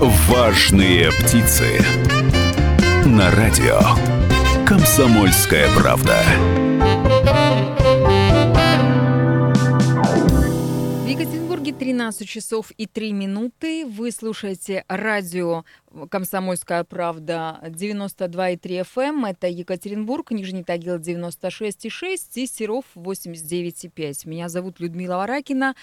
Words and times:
Важные 0.00 1.10
птицы. 1.10 1.80
На 3.04 3.32
радио. 3.32 3.80
Комсомольская 4.64 5.66
правда. 5.76 6.22
В 11.02 11.06
Екатеринбурге 11.08 11.72
13 11.72 12.28
часов 12.28 12.70
и 12.76 12.86
3 12.86 13.12
минуты. 13.12 13.86
Вы 13.86 14.12
слушаете 14.12 14.84
радио 14.86 15.64
«Комсомольская 16.08 16.84
правда» 16.84 17.58
92,3 17.64 18.82
FM. 18.82 19.02
Эм. 19.02 19.24
Это 19.24 19.48
Екатеринбург, 19.48 20.30
Нижний 20.30 20.62
Тагил 20.62 20.98
96,6 20.98 22.18
и 22.36 22.46
Серов 22.46 22.84
89,5. 22.94 24.28
Меня 24.28 24.48
зовут 24.48 24.78
Людмила 24.78 25.16
Варакина. 25.16 25.74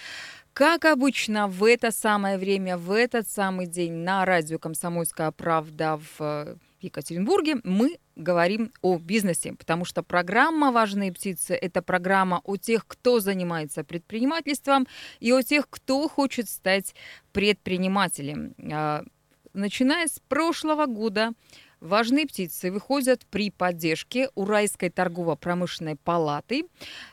Как 0.56 0.86
обычно, 0.86 1.48
в 1.48 1.64
это 1.64 1.90
самое 1.90 2.38
время, 2.38 2.78
в 2.78 2.90
этот 2.90 3.28
самый 3.28 3.66
день 3.66 3.92
на 3.92 4.24
радио 4.24 4.58
«Комсомольская 4.58 5.30
правда» 5.30 6.00
в 6.18 6.56
Екатеринбурге 6.80 7.56
мы 7.62 7.98
говорим 8.16 8.72
о 8.80 8.96
бизнесе, 8.96 9.52
потому 9.52 9.84
что 9.84 10.02
программа 10.02 10.72
«Важные 10.72 11.12
птицы»— 11.12 11.52
это 11.60 11.82
программа 11.82 12.40
о 12.42 12.56
тех, 12.56 12.86
кто 12.86 13.20
занимается 13.20 13.84
предпринимательством 13.84 14.88
и 15.20 15.30
о 15.30 15.42
тех, 15.42 15.68
кто 15.68 16.08
хочет 16.08 16.48
стать 16.48 16.94
предпринимателем. 17.32 18.54
А, 18.72 19.04
начиная 19.52 20.06
с 20.06 20.20
прошлого 20.26 20.86
года 20.86 21.34
Важные 21.80 22.26
птицы 22.26 22.72
выходят 22.72 23.26
при 23.26 23.50
поддержке 23.50 24.30
Уральской 24.34 24.88
торгово-промышленной 24.88 25.96
палаты. 25.96 26.64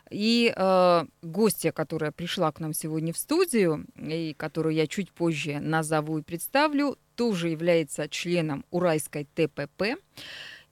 И 0.10 0.54
э, 0.56 1.06
гостья, 1.22 1.72
которая 1.72 2.12
пришла 2.12 2.52
к 2.52 2.60
нам 2.60 2.74
сегодня 2.74 3.12
в 3.12 3.18
студию, 3.18 3.86
и 3.98 4.34
которую 4.38 4.74
я 4.74 4.88
чуть 4.88 5.12
позже 5.12 5.60
назову 5.60 6.20
и 6.20 6.22
представлю, 6.22 6.98
тоже 7.16 7.50
является 7.50 8.08
членом 8.08 8.64
Уральской 8.72 9.28
ТПП. 9.36 9.98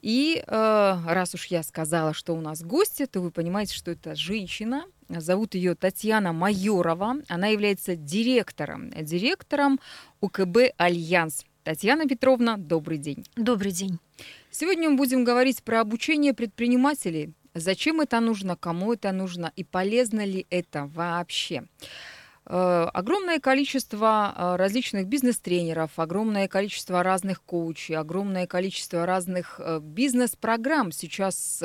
И 0.01 0.41
э, 0.45 0.97
раз 1.05 1.35
уж 1.35 1.45
я 1.47 1.61
сказала, 1.61 2.13
что 2.13 2.33
у 2.33 2.41
нас 2.41 2.63
гости, 2.63 3.05
то 3.05 3.19
вы 3.19 3.29
понимаете, 3.29 3.75
что 3.75 3.91
это 3.91 4.15
женщина. 4.15 4.85
Зовут 5.09 5.53
ее 5.53 5.75
Татьяна 5.75 6.31
Майорова. 6.31 7.17
Она 7.27 7.47
является 7.47 7.95
директором, 7.95 8.89
директором 8.91 9.79
УКБ 10.21 10.73
«Альянс». 10.77 11.45
Татьяна 11.63 12.07
Петровна, 12.07 12.57
добрый 12.57 12.97
день. 12.97 13.23
Добрый 13.35 13.71
день. 13.71 13.99
Сегодня 14.49 14.89
мы 14.89 14.97
будем 14.97 15.23
говорить 15.23 15.61
про 15.61 15.81
обучение 15.81 16.33
предпринимателей. 16.33 17.33
Зачем 17.53 18.01
это 18.01 18.19
нужно, 18.19 18.55
кому 18.55 18.93
это 18.93 19.11
нужно 19.11 19.51
и 19.55 19.63
полезно 19.63 20.25
ли 20.25 20.47
это 20.49 20.87
вообще? 20.87 21.65
Э, 22.47 22.87
огромное 22.91 23.39
количество 23.39 24.33
э, 24.35 24.55
различных 24.55 25.05
бизнес-тренеров, 25.05 25.91
огромное 25.97 26.47
количество 26.47 27.03
разных 27.03 27.43
коучей, 27.43 27.95
огромное 27.95 28.47
количество 28.47 29.05
разных 29.05 29.59
э, 29.59 29.79
бизнес-программ 29.83 30.91
сейчас 30.91 31.63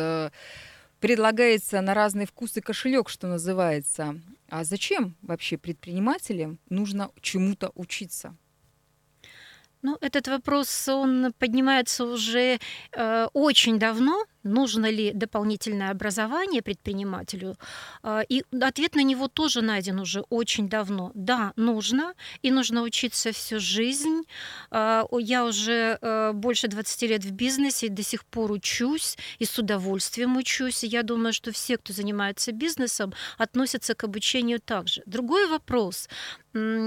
предлагается 1.00 1.80
на 1.80 1.94
разный 1.94 2.26
вкус 2.26 2.56
и 2.58 2.60
кошелек, 2.60 3.08
что 3.08 3.28
называется. 3.28 4.20
А 4.50 4.64
зачем 4.64 5.14
вообще 5.22 5.56
предпринимателям 5.56 6.58
нужно 6.68 7.10
чему-то 7.22 7.70
учиться? 7.74 8.36
Ну, 9.86 9.96
этот 10.00 10.26
вопрос, 10.26 10.88
он 10.88 11.32
поднимается 11.38 12.06
уже 12.06 12.58
э, 12.90 13.26
очень 13.32 13.78
давно, 13.78 14.24
нужно 14.46 14.90
ли 14.90 15.12
дополнительное 15.12 15.90
образование 15.90 16.62
предпринимателю. 16.62 17.56
А, 18.02 18.22
и 18.28 18.44
ответ 18.60 18.94
на 18.94 19.02
него 19.02 19.28
тоже 19.28 19.62
найден 19.62 20.00
уже 20.00 20.20
очень 20.30 20.68
давно. 20.68 21.10
Да, 21.14 21.52
нужно, 21.56 22.14
и 22.42 22.50
нужно 22.50 22.82
учиться 22.82 23.32
всю 23.32 23.60
жизнь. 23.60 24.22
А, 24.70 25.04
я 25.18 25.44
уже 25.44 25.98
э, 26.00 26.32
больше 26.32 26.68
20 26.68 27.02
лет 27.02 27.24
в 27.24 27.32
бизнесе, 27.32 27.86
и 27.86 27.90
до 27.90 28.02
сих 28.02 28.24
пор 28.24 28.52
учусь, 28.52 29.18
и 29.38 29.44
с 29.44 29.58
удовольствием 29.58 30.36
учусь. 30.36 30.84
И 30.84 30.86
я 30.86 31.02
думаю, 31.02 31.32
что 31.32 31.52
все, 31.52 31.76
кто 31.76 31.92
занимается 31.92 32.52
бизнесом, 32.52 33.12
относятся 33.38 33.94
к 33.94 34.04
обучению 34.04 34.60
также. 34.60 35.02
Другой 35.06 35.48
вопрос 35.48 36.08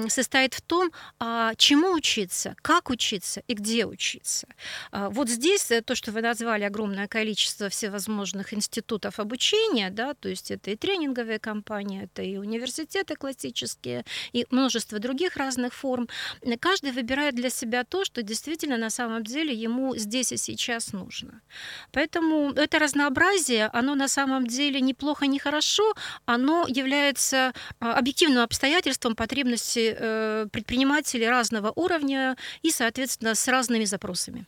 состоит 0.07 0.55
в 0.55 0.61
том, 0.61 0.91
а 1.19 1.53
чему 1.55 1.91
учиться, 1.93 2.55
как 2.63 2.89
учиться 2.89 3.43
и 3.47 3.53
где 3.53 3.85
учиться. 3.85 4.47
Вот 4.91 5.29
здесь 5.29 5.69
э, 5.69 5.81
то, 5.81 5.93
что 5.93 6.11
вы 6.11 6.21
назвали 6.21 6.63
огромное 6.63 7.07
количество 7.07 7.48
количество 7.49 7.69
всевозможных 7.69 8.53
институтов 8.53 9.19
обучения, 9.19 9.89
да, 9.89 10.13
то 10.13 10.29
есть 10.29 10.51
это 10.51 10.71
и 10.71 10.75
тренинговые 10.75 11.39
компании, 11.39 12.03
это 12.03 12.21
и 12.21 12.37
университеты 12.37 13.15
классические, 13.15 14.03
и 14.33 14.45
множество 14.51 14.99
других 14.99 15.37
разных 15.37 15.73
форм. 15.73 16.07
Каждый 16.59 16.91
выбирает 16.91 17.35
для 17.35 17.49
себя 17.49 17.83
то, 17.83 18.05
что 18.05 18.21
действительно 18.21 18.77
на 18.77 18.89
самом 18.89 19.23
деле 19.23 19.53
ему 19.53 19.95
здесь 19.95 20.31
и 20.31 20.37
сейчас 20.37 20.93
нужно. 20.93 21.41
Поэтому 21.91 22.51
это 22.51 22.79
разнообразие, 22.79 23.69
оно 23.73 23.95
на 23.95 24.07
самом 24.07 24.45
деле 24.45 24.81
неплохо, 24.81 25.25
не 25.25 25.39
хорошо, 25.39 25.93
оно 26.25 26.65
является 26.67 27.53
а, 27.79 27.93
объективным 27.93 28.43
обстоятельством 28.43 29.15
потребности 29.15 29.95
э, 29.99 30.47
предпринимателей 30.51 31.29
разного 31.29 31.71
уровня 31.75 32.35
и, 32.61 32.71
соответственно, 32.71 33.33
с 33.33 33.47
разными 33.47 33.85
запросами. 33.85 34.45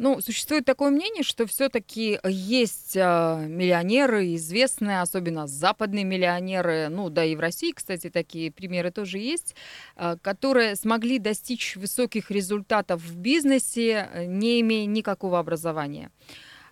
Ну, 0.00 0.20
существует 0.20 0.64
такое 0.64 0.90
мнение, 0.90 1.24
что 1.24 1.44
все-таки 1.48 2.20
есть 2.24 2.96
э, 2.96 3.46
миллионеры, 3.48 4.36
известные, 4.36 5.00
особенно 5.00 5.48
западные 5.48 6.04
миллионеры, 6.04 6.86
ну 6.88 7.10
да 7.10 7.24
и 7.24 7.34
в 7.34 7.40
России, 7.40 7.72
кстати, 7.72 8.08
такие 8.08 8.52
примеры 8.52 8.92
тоже 8.92 9.18
есть, 9.18 9.56
э, 9.96 10.16
которые 10.22 10.76
смогли 10.76 11.18
достичь 11.18 11.74
высоких 11.74 12.30
результатов 12.30 13.02
в 13.02 13.16
бизнесе, 13.16 14.08
э, 14.12 14.24
не 14.26 14.60
имея 14.60 14.86
никакого 14.86 15.38
образования 15.38 16.10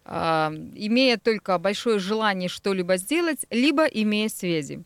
имея 0.09 1.17
только 1.17 1.59
большое 1.59 1.99
желание 1.99 2.49
что-либо 2.49 2.97
сделать, 2.97 3.45
либо 3.51 3.87
имея 3.87 4.29
связи. 4.29 4.85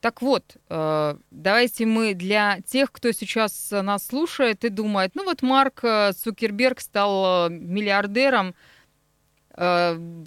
Так 0.00 0.22
вот, 0.22 0.56
э, 0.68 1.16
давайте 1.32 1.84
мы 1.84 2.14
для 2.14 2.60
тех, 2.60 2.92
кто 2.92 3.10
сейчас 3.10 3.70
нас 3.72 4.06
слушает 4.06 4.64
и 4.64 4.68
думает, 4.68 5.12
ну 5.14 5.24
вот 5.24 5.42
Марк 5.42 5.80
э, 5.82 6.12
Цукерберг 6.12 6.80
стал 6.80 7.48
э, 7.48 7.50
миллиардером, 7.50 8.54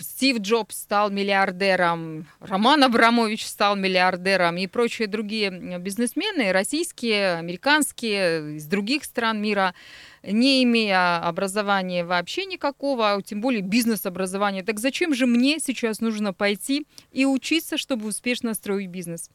Стив 0.01 0.39
Джобс 0.39 0.77
стал 0.77 1.09
миллиардером, 1.09 2.27
Роман 2.41 2.83
Абрамович 2.83 3.47
стал 3.47 3.77
миллиардером 3.77 4.57
и 4.57 4.67
прочие 4.67 5.07
другие 5.07 5.77
бизнесмены, 5.79 6.51
российские, 6.51 7.35
американские, 7.35 8.57
из 8.57 8.65
других 8.65 9.05
стран 9.05 9.41
мира, 9.41 9.73
не 10.21 10.65
имея 10.65 11.25
образования 11.25 12.03
вообще 12.03 12.43
никакого, 12.43 13.13
а 13.13 13.21
тем 13.21 13.39
более 13.39 13.61
бизнес-образования. 13.61 14.63
Так 14.63 14.79
зачем 14.79 15.13
же 15.15 15.27
мне 15.27 15.59
сейчас 15.61 16.01
нужно 16.01 16.33
пойти 16.33 16.85
и 17.13 17.23
учиться, 17.23 17.77
чтобы 17.77 18.09
успешно 18.09 18.53
строить 18.53 18.89
бизнес? 18.89 19.29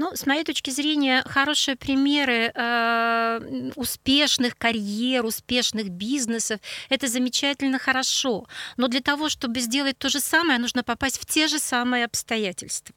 Ну, 0.00 0.16
с 0.16 0.26
моей 0.26 0.44
точки 0.44 0.70
зрения, 0.70 1.22
хорошие 1.26 1.76
примеры 1.76 2.50
э, 2.54 3.70
успешных 3.76 4.56
карьер, 4.56 5.26
успешных 5.26 5.90
бизнесов– 5.90 6.58
это 6.88 7.06
замечательно 7.06 7.78
хорошо. 7.78 8.46
Но 8.78 8.88
для 8.88 9.00
того, 9.00 9.28
чтобы 9.28 9.60
сделать 9.60 9.98
то 9.98 10.08
же 10.08 10.20
самое, 10.20 10.58
нужно 10.58 10.82
попасть 10.82 11.18
в 11.18 11.26
те 11.26 11.48
же 11.48 11.58
самые 11.58 12.06
обстоятельства. 12.06 12.94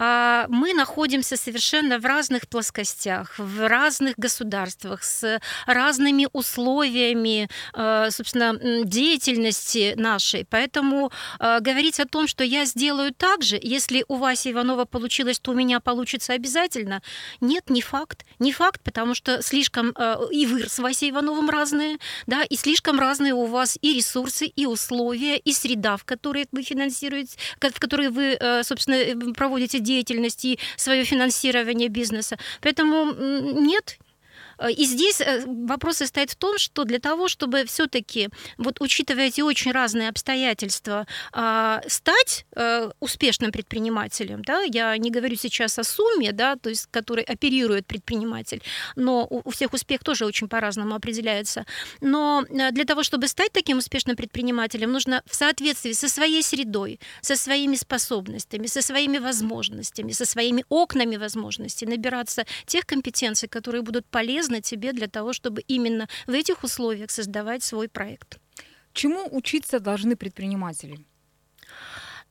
А, 0.00 0.46
мы 0.48 0.72
находимся 0.72 1.36
совершенно 1.36 1.98
в 1.98 2.06
разных 2.06 2.48
плоскостях, 2.48 3.38
в 3.38 3.68
разных 3.68 4.14
государствах, 4.16 5.04
с 5.04 5.40
разными 5.66 6.26
условиями, 6.32 7.50
а, 7.74 8.10
собственно, 8.10 8.58
деятельности 8.84 9.92
нашей. 9.96 10.46
Поэтому 10.48 11.12
а, 11.38 11.60
говорить 11.60 12.00
о 12.00 12.06
том, 12.06 12.26
что 12.26 12.42
я 12.44 12.64
сделаю 12.64 13.12
так 13.12 13.42
же, 13.42 13.58
если 13.62 14.06
у 14.08 14.16
Васи 14.16 14.52
Иванова 14.52 14.86
получилось, 14.86 15.38
то 15.38 15.50
у 15.50 15.54
меня 15.54 15.80
получится 15.80 16.32
обязательно, 16.32 17.02
нет, 17.42 17.68
не 17.68 17.82
факт. 17.82 18.24
Не 18.38 18.52
факт, 18.52 18.80
потому 18.82 19.14
что 19.14 19.42
слишком 19.42 19.90
и 20.30 20.46
вы 20.46 20.66
с 20.66 20.78
Васей 20.78 21.10
Ивановым 21.10 21.50
разные, 21.50 21.98
да, 22.26 22.42
и 22.42 22.56
слишком 22.56 22.98
разные 22.98 23.34
у 23.34 23.44
вас 23.44 23.76
и 23.82 23.92
ресурсы, 23.94 24.46
и 24.46 24.64
условия, 24.64 25.36
и 25.36 25.52
среда, 25.52 25.98
в 25.98 26.04
которой 26.04 26.46
вы 26.52 26.62
финансируете, 26.62 27.36
в 27.60 27.80
которой 27.80 28.08
вы, 28.08 28.38
собственно, 28.62 29.34
проводите 29.34 29.78
деятельность 29.78 29.89
и 29.98 30.58
свое 30.76 31.04
финансирование 31.04 31.88
бизнеса. 31.88 32.38
Поэтому 32.60 33.12
нет, 33.60 33.98
и 34.68 34.84
здесь 34.84 35.20
э, 35.20 35.44
вопрос 35.46 35.96
состоит 35.96 36.30
в 36.30 36.36
том, 36.36 36.58
что 36.58 36.84
для 36.84 36.98
того, 36.98 37.28
чтобы 37.28 37.64
все-таки, 37.64 38.28
вот 38.58 38.80
учитывая 38.80 39.28
эти 39.28 39.40
очень 39.40 39.72
разные 39.72 40.08
обстоятельства, 40.08 41.06
а, 41.32 41.80
стать 41.86 42.44
э, 42.54 42.90
успешным 43.00 43.52
предпринимателем, 43.52 44.42
да, 44.42 44.60
я 44.62 44.96
не 44.98 45.10
говорю 45.10 45.36
сейчас 45.36 45.78
о 45.78 45.84
сумме, 45.84 46.32
да, 46.32 46.56
то 46.56 46.68
есть, 46.68 46.88
который 46.90 47.24
оперирует 47.24 47.86
предприниматель, 47.86 48.62
но 48.96 49.26
у 49.30 49.50
всех 49.50 49.72
успех 49.72 50.04
тоже 50.04 50.26
очень 50.26 50.48
по-разному 50.48 50.94
определяется. 50.94 51.64
Но 52.00 52.44
для 52.48 52.84
того, 52.84 53.02
чтобы 53.02 53.28
стать 53.28 53.52
таким 53.52 53.78
успешным 53.78 54.16
предпринимателем, 54.16 54.92
нужно 54.92 55.22
в 55.26 55.34
соответствии 55.34 55.92
со 55.92 56.08
своей 56.08 56.42
средой, 56.42 57.00
со 57.22 57.36
своими 57.36 57.76
способностями, 57.76 58.66
со 58.66 58.82
своими 58.82 59.18
возможностями, 59.18 60.12
со 60.12 60.24
своими 60.24 60.64
окнами 60.68 61.16
возможностей 61.16 61.86
набираться 61.86 62.44
тех 62.66 62.84
компетенций, 62.86 63.48
которые 63.48 63.82
будут 63.82 64.06
полезны 64.06 64.49
полезно 64.50 64.60
тебе 64.60 64.92
для 64.92 65.06
того, 65.06 65.32
чтобы 65.32 65.62
именно 65.68 66.08
в 66.26 66.30
этих 66.30 66.64
условиях 66.64 67.10
создавать 67.10 67.62
свой 67.62 67.88
проект. 67.88 68.38
Чему 68.92 69.28
учиться 69.30 69.78
должны 69.78 70.16
предприниматели? 70.16 70.98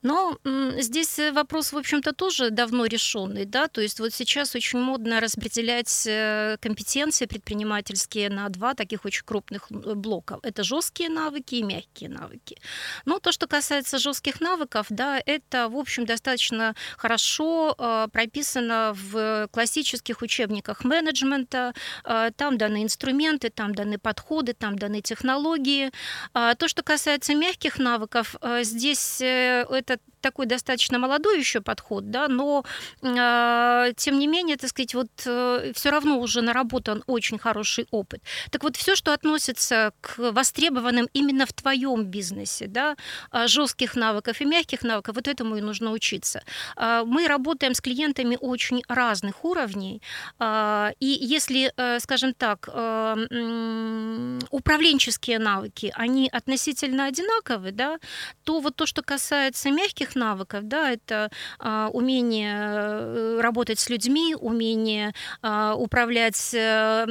Но 0.01 0.37
здесь 0.77 1.19
э, 1.19 1.31
вопрос, 1.31 1.73
в 1.73 1.77
общем-то, 1.77 2.13
тоже 2.13 2.49
давно 2.51 2.85
решенный, 2.85 3.45
да, 3.45 3.67
то 3.67 3.81
есть 3.81 3.99
вот 3.99 4.13
сейчас 4.13 4.55
очень 4.55 4.79
модно 4.79 5.19
распределять 5.19 6.07
э, 6.07 6.57
компетенции 6.61 7.25
предпринимательские 7.25 8.29
на 8.29 8.49
два 8.49 8.73
таких 8.73 9.05
очень 9.05 9.23
крупных 9.25 9.67
э, 9.69 9.93
блока. 9.95 10.39
Это 10.43 10.63
жесткие 10.63 11.09
навыки 11.09 11.55
и 11.55 11.63
мягкие 11.63 12.09
навыки. 12.09 12.57
Но 13.05 13.19
то, 13.19 13.31
что 13.31 13.47
касается 13.47 13.99
жестких 13.99 14.39
навыков, 14.39 14.87
да, 14.89 15.21
это, 15.25 15.67
в 15.67 15.75
общем, 15.75 16.05
достаточно 16.05 16.75
хорошо 16.97 17.75
прописано 18.11 18.93
в 18.95 19.47
классических 19.51 20.21
учебниках 20.21 20.83
менеджмента. 20.83 21.73
Там 22.03 22.57
даны 22.57 22.83
инструменты, 22.83 23.49
там 23.49 23.73
даны 23.75 23.97
подходы, 23.97 24.53
там 24.53 24.77
даны 24.77 25.01
технологии. 25.01 25.91
А 26.33 26.55
то, 26.55 26.67
что 26.67 26.83
касается 26.83 27.35
мягких 27.35 27.77
навыков, 27.79 28.35
здесь 28.61 29.21
это 29.21 29.88
это 29.89 30.03
такой 30.21 30.45
достаточно 30.45 30.99
молодой 30.99 31.39
еще 31.39 31.61
подход, 31.61 32.11
да, 32.11 32.27
но 32.27 32.63
э, 33.01 33.93
тем 33.95 34.19
не 34.19 34.27
менее, 34.27 34.57
так 34.57 34.69
сказать, 34.69 34.93
вот 34.93 35.09
э, 35.25 35.71
все 35.73 35.89
равно 35.89 36.19
уже 36.19 36.41
наработан 36.41 37.03
очень 37.07 37.37
хороший 37.39 37.87
опыт. 37.91 38.21
Так 38.51 38.63
вот, 38.63 38.75
все, 38.75 38.95
что 38.95 39.13
относится 39.13 39.93
к 40.01 40.31
востребованным 40.31 41.07
именно 41.13 41.45
в 41.45 41.53
твоем 41.53 42.05
бизнесе, 42.05 42.67
да, 42.67 42.95
а, 43.31 43.47
жестких 43.47 43.95
навыков 43.95 44.41
и 44.41 44.45
мягких 44.45 44.83
навыков, 44.83 45.15
вот 45.15 45.27
этому 45.27 45.57
и 45.57 45.61
нужно 45.61 45.91
учиться. 45.91 46.41
Э, 46.75 47.03
мы 47.05 47.27
работаем 47.27 47.73
с 47.73 47.81
клиентами 47.81 48.37
очень 48.39 48.83
разных 48.87 49.45
уровней, 49.45 50.01
э, 50.39 50.91
и 50.99 51.05
если, 51.05 51.71
э, 51.75 51.99
скажем 51.99 52.33
так, 52.33 52.69
э, 52.71 54.39
управленческие 54.51 55.39
навыки, 55.39 55.91
они 55.95 56.29
относительно 56.29 57.05
одинаковы, 57.05 57.71
да, 57.71 57.99
то 58.43 58.59
вот 58.59 58.75
то, 58.75 58.85
что 58.85 59.01
касается 59.01 59.69
мягких 59.79 60.15
навыков, 60.15 60.61
да, 60.63 60.91
это 60.91 61.29
а, 61.59 61.89
умение 61.93 62.55
э, 62.55 63.39
работать 63.41 63.79
с 63.79 63.89
людьми, 63.89 64.35
умение 64.39 65.13
а, 65.41 65.75
управлять 65.75 66.53
а, 66.55 67.05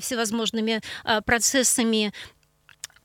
всевозможными 0.00 0.80
а, 1.04 1.20
процессами 1.20 2.12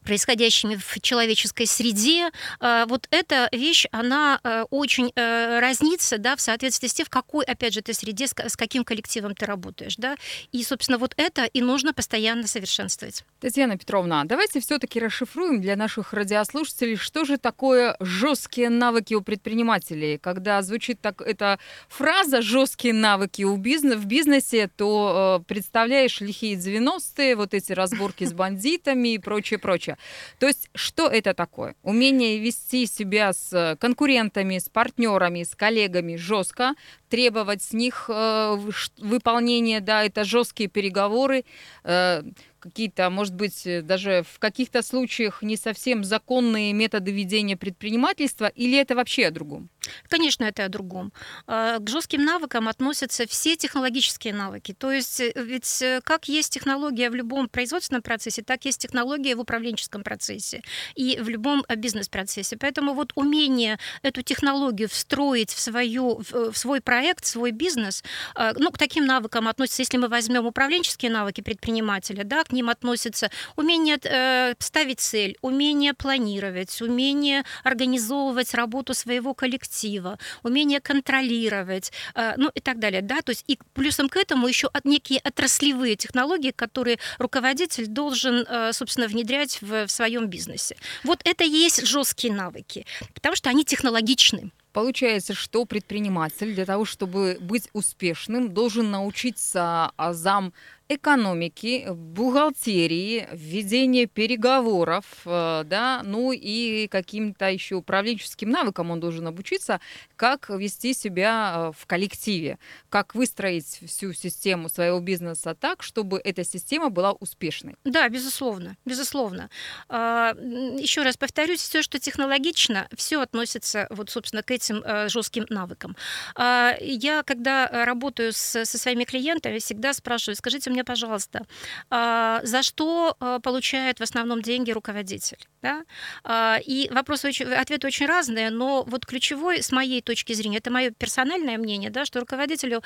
происходящими 0.10 0.76
в 0.76 1.00
человеческой 1.02 1.68
среде. 1.68 2.32
А, 2.60 2.88
вот 2.88 3.08
эта 3.12 3.48
вещь, 3.52 3.86
она 3.92 4.40
э, 4.44 4.64
очень 4.72 5.12
э, 5.16 5.60
разнится 5.60 6.18
да, 6.18 6.36
в 6.36 6.42
соответствии 6.42 6.88
с 6.88 6.96
тем, 6.96 7.06
в 7.06 7.12
какой, 7.12 7.46
опять 7.46 7.76
же, 7.76 7.84
ты 7.84 7.94
среде, 7.94 8.26
с 8.26 8.58
каким 8.58 8.84
коллективом 8.84 9.36
ты 9.36 9.46
работаешь. 9.46 9.98
Да? 9.98 10.16
И, 10.52 10.64
собственно, 10.64 10.98
вот 10.98 11.14
это 11.18 11.46
и 11.46 11.62
нужно 11.62 11.94
постоянно 11.94 12.48
совершенствовать. 12.48 13.24
Татьяна 13.40 13.78
Петровна, 13.78 14.24
давайте 14.24 14.62
все-таки 14.62 15.00
расшифруем 15.00 15.62
для 15.62 15.76
наших 15.76 16.12
радиослушателей, 16.12 16.96
что 16.96 17.24
же 17.24 17.38
такое 17.38 17.96
жесткие 18.00 18.72
навыки 18.72 19.14
у 19.14 19.22
предпринимателей. 19.22 20.18
Когда 20.18 20.64
звучит 20.64 21.02
так 21.02 21.22
эта 21.22 21.60
фраза 21.88 22.42
«жесткие 22.42 22.96
навыки 22.96 23.44
у 23.44 23.56
бизнес, 23.58 23.98
в 23.98 24.06
бизнесе», 24.06 24.72
то 24.76 25.40
э, 25.40 25.46
представляешь 25.46 26.20
лихие 26.20 26.56
90-е, 26.56 27.36
вот 27.36 27.54
эти 27.54 27.74
разборки 27.74 28.24
с 28.24 28.34
бандитами 28.34 29.10
и 29.10 29.20
прочее, 29.20 29.60
прочее. 29.60 29.99
То 30.40 30.48
есть 30.48 30.70
что 30.76 31.08
это 31.08 31.34
такое? 31.34 31.76
Умение 31.84 32.40
вести 32.40 32.86
себя 32.86 33.34
с 33.34 33.78
конкурентами, 33.80 34.58
с 34.58 34.70
партнерами, 34.70 35.44
с 35.44 35.56
коллегами 35.56 36.16
жестко, 36.16 36.74
требовать 37.10 37.62
с 37.64 37.74
них 37.74 38.06
э, 38.08 38.58
выполнения, 38.98 39.82
да, 39.82 40.04
это 40.04 40.24
жесткие 40.24 40.70
переговоры, 40.70 41.44
э, 41.84 42.24
какие-то, 42.60 43.10
может 43.10 43.36
быть, 43.36 43.66
э, 43.66 43.82
даже 43.82 44.24
в 44.30 44.40
каких-то 44.40 44.82
случаях 44.82 45.42
не 45.42 45.58
совсем 45.58 46.04
законные 46.04 46.74
методы 46.74 47.12
ведения 47.12 47.58
предпринимательства, 47.58 48.48
или 48.48 48.78
это 48.78 48.96
вообще 48.96 49.28
о 49.28 49.32
другом? 49.32 49.70
Конечно, 50.08 50.44
это 50.44 50.66
о 50.66 50.70
другом. 50.70 51.12
К 51.48 51.82
жестким 51.88 52.24
навыкам 52.24 52.68
относятся 52.68 53.26
все 53.26 53.56
технологические 53.56 54.34
навыки. 54.34 54.76
То 54.78 54.92
есть 54.92 55.22
ведь 55.36 55.84
как 56.04 56.28
есть 56.28 56.54
технология 56.54 57.10
в 57.10 57.16
любом 57.16 57.50
производственном 57.50 58.04
процессе, 58.04 58.44
так 58.44 58.66
есть 58.66 58.80
технология 58.80 59.36
в 59.36 59.40
управленческом 59.40 60.04
процессе 60.04 60.62
и 60.96 61.18
в 61.20 61.30
любом 61.30 61.64
бизнес-процессе. 61.76 62.58
Поэтому 62.58 62.94
вот 62.94 63.14
умение 63.16 63.80
эту 64.04 64.22
технологию 64.22 64.90
встроить 64.90 65.52
в, 65.52 65.60
свою, 65.60 66.22
в 66.30 66.56
свой 66.56 66.82
проект, 66.82 66.99
в 67.02 67.28
свой 67.28 67.52
бизнес, 67.52 68.04
а, 68.36 68.54
ну, 68.58 68.72
к 68.72 68.78
таким 68.78 69.06
навыкам 69.06 69.48
относятся, 69.48 69.82
если 69.82 69.98
мы 69.98 70.08
возьмем 70.08 70.46
управленческие 70.46 71.12
навыки 71.12 71.42
предпринимателя, 71.42 72.24
да, 72.24 72.44
к 72.44 72.52
ним 72.52 72.70
относится 72.70 73.30
умение 73.56 73.98
э, 74.04 74.56
ставить 74.60 75.00
цель, 75.00 75.38
умение 75.42 75.94
планировать, 75.94 76.82
умение 76.82 77.44
организовывать 77.64 78.54
работу 78.54 78.94
своего 78.94 79.34
коллектива, 79.34 80.18
умение 80.44 80.80
контролировать, 80.80 81.92
э, 82.16 82.34
ну 82.38 82.52
и 82.54 82.60
так 82.60 82.80
далее, 82.80 83.02
да, 83.02 83.22
то 83.22 83.32
есть 83.32 83.44
и 83.48 83.58
плюсом 83.74 84.10
к 84.10 84.18
этому 84.18 84.48
еще 84.48 84.70
некие 84.84 85.20
отраслевые 85.20 85.96
технологии, 85.96 86.52
которые 86.52 87.00
руководитель 87.18 87.88
должен, 87.88 88.46
э, 88.48 88.74
собственно, 88.74 89.08
внедрять 89.08 89.62
в, 89.62 89.88
в 89.88 89.92
своем 89.92 90.28
бизнесе. 90.28 90.76
Вот 91.04 91.22
это 91.24 91.44
и 91.44 91.50
есть 91.50 91.86
жесткие 91.86 92.34
навыки, 92.34 92.86
потому 93.14 93.36
что 93.36 93.50
они 93.50 93.64
технологичны. 93.64 94.52
Получается, 94.74 95.34
что 95.34 95.66
предприниматель 95.66 96.54
для 96.54 96.66
того, 96.66 96.86
чтобы 96.86 97.38
быть 97.40 97.70
успешным, 97.74 98.54
должен 98.54 98.92
научиться 98.92 99.92
азам 99.98 100.54
экономики, 100.90 101.86
бухгалтерии, 101.90 103.28
введения 103.32 104.08
переговоров, 104.08 105.06
э, 105.26 105.64
да, 105.66 106.02
ну 106.04 106.32
и 106.32 106.88
каким-то 106.88 107.50
еще 107.50 107.76
управленческим 107.76 108.50
навыкам 108.50 108.90
он 108.90 109.00
должен 109.00 109.28
обучиться, 109.28 109.80
как 110.16 110.50
вести 110.50 110.96
себя 110.96 111.54
э, 111.56 111.72
в 111.80 111.86
коллективе, 111.86 112.58
как 112.90 113.14
выстроить 113.14 113.80
всю 113.86 114.14
систему 114.14 114.68
своего 114.68 115.00
бизнеса 115.00 115.54
так, 115.54 115.84
чтобы 115.84 116.20
эта 116.24 116.44
система 116.44 116.90
была 116.90 117.12
успешной. 117.12 117.76
Да, 117.84 118.10
безусловно, 118.10 118.76
безусловно. 118.84 119.52
А, 119.90 120.34
еще 120.34 121.04
раз 121.04 121.18
повторюсь, 121.18 121.62
все, 121.62 121.84
что 121.84 122.00
технологично, 122.00 122.88
все 122.96 123.22
относится 123.22 123.86
вот, 123.92 124.10
собственно, 124.10 124.42
к 124.42 124.50
этим 124.50 124.82
э, 124.84 125.08
жестким 125.08 125.46
навыкам. 125.50 125.96
А, 126.36 126.76
я, 126.82 127.22
когда 127.22 127.68
работаю 127.86 128.34
со 128.34 128.66
своими 128.66 129.04
клиентами, 129.04 129.60
всегда 129.60 129.94
спрашиваю, 129.94 130.36
скажите 130.36 130.72
мне, 130.72 130.79
мне, 130.80 130.86
пожалуйста, 130.86 131.46
а, 131.90 132.40
за 132.44 132.64
что 132.64 133.16
а, 133.20 133.40
получает 133.40 134.00
в 134.00 134.04
основном 134.04 134.42
деньги 134.42 134.72
руководитель? 134.72 135.38
Да? 135.62 135.84
А, 136.24 136.58
и 136.66 136.90
вопрос, 136.90 137.26
ответ 137.26 137.86
очень 137.86 138.06
разный, 138.06 138.50
но 138.50 138.84
вот 138.88 139.06
ключевой, 139.06 139.62
с 139.62 139.72
моей 139.74 140.02
точки 140.02 140.34
зрения, 140.34 140.60
это 140.60 140.72
мое 140.72 140.92
персональное 140.92 141.58
мнение, 141.58 141.90
да, 141.90 142.06
что 142.06 142.20
руководителю 142.20 142.82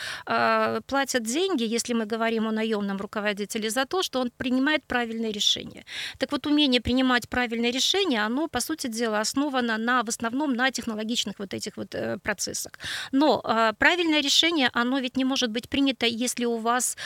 платят 0.88 1.24
деньги, 1.24 1.63
если 1.63 1.94
мы 1.94 2.06
говорим 2.06 2.48
о 2.48 2.51
наемном 2.51 2.98
руководителе, 2.98 3.70
за 3.70 3.86
то, 3.86 4.01
что 4.01 4.20
он 4.20 4.32
принимает 4.38 4.84
правильные 4.88 5.32
решения. 5.32 5.86
Так 6.18 6.32
вот, 6.32 6.48
умение 6.48 6.82
принимать 6.82 7.29
правильные 7.29 7.72
решения, 7.72 8.25
оно, 8.25 8.48
по 8.48 8.60
сути 8.60 8.88
дела, 8.88 9.20
основано 9.20 9.77
на, 9.77 10.03
в 10.03 10.10
основном 10.10 10.53
на 10.53 10.72
технологичных 10.72 11.39
вот 11.39 11.53
этих 11.53 11.77
вот 11.77 11.96
э, 11.96 12.18
процессах. 12.24 12.72
Но 13.12 13.41
правильное 13.77 14.22
решение, 14.22 14.70
оно 14.74 15.00
ведь 15.00 15.18
не 15.18 15.25
может 15.25 15.51
быть 15.51 15.70
принято, 15.70 16.06
если 16.06 16.46
у 16.46 16.58
вас, 16.58 16.98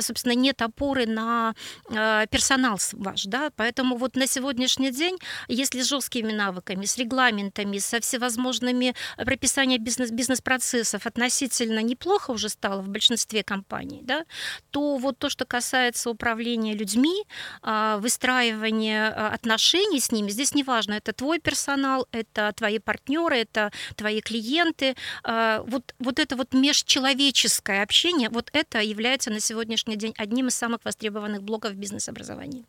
собственно, 0.00 0.27
собственно, 0.28 0.32
нет 0.34 0.62
опоры 0.62 1.06
на 1.06 1.54
э, 1.90 2.26
персонал 2.30 2.78
ваш, 2.92 3.24
да, 3.24 3.50
поэтому 3.56 3.96
вот 3.96 4.16
на 4.16 4.26
сегодняшний 4.26 4.90
день, 4.90 5.16
если 5.48 5.82
с 5.82 5.88
жесткими 5.88 6.32
навыками, 6.32 6.84
с 6.84 6.98
регламентами, 6.98 7.78
со 7.78 8.00
всевозможными 8.00 8.94
прописанием 9.16 9.82
бизнес, 9.82 10.10
бизнес-процессов 10.10 11.06
относительно 11.06 11.80
неплохо 11.82 12.32
уже 12.32 12.48
стало 12.48 12.82
в 12.82 12.88
большинстве 12.88 13.42
компаний, 13.42 14.00
да, 14.02 14.24
то 14.70 14.98
вот 14.98 15.18
то, 15.18 15.30
что 15.30 15.44
касается 15.44 16.10
управления 16.10 16.74
людьми, 16.74 17.24
а, 17.62 17.98
выстраивания 17.98 19.08
а, 19.08 19.34
отношений 19.34 20.00
с 20.00 20.12
ними, 20.12 20.30
здесь 20.30 20.54
неважно, 20.54 20.94
это 20.94 21.12
твой 21.12 21.38
персонал, 21.38 22.06
это 22.12 22.52
твои 22.56 22.78
партнеры, 22.78 23.36
это 23.36 23.70
твои 23.96 24.20
клиенты, 24.20 24.94
вот, 25.24 25.94
вот 25.98 26.18
это 26.18 26.36
вот 26.36 26.54
межчеловеческое 26.54 27.82
общение, 27.82 28.28
вот 28.30 28.50
это 28.52 28.80
является 28.80 29.30
на 29.30 29.40
сегодняшний 29.40 29.96
день 29.96 30.14
одним 30.18 30.48
из 30.48 30.54
самых 30.54 30.84
востребованных 30.84 31.42
блоков 31.42 31.72
в 31.72 31.76
бизнес-образовании. 31.76 32.66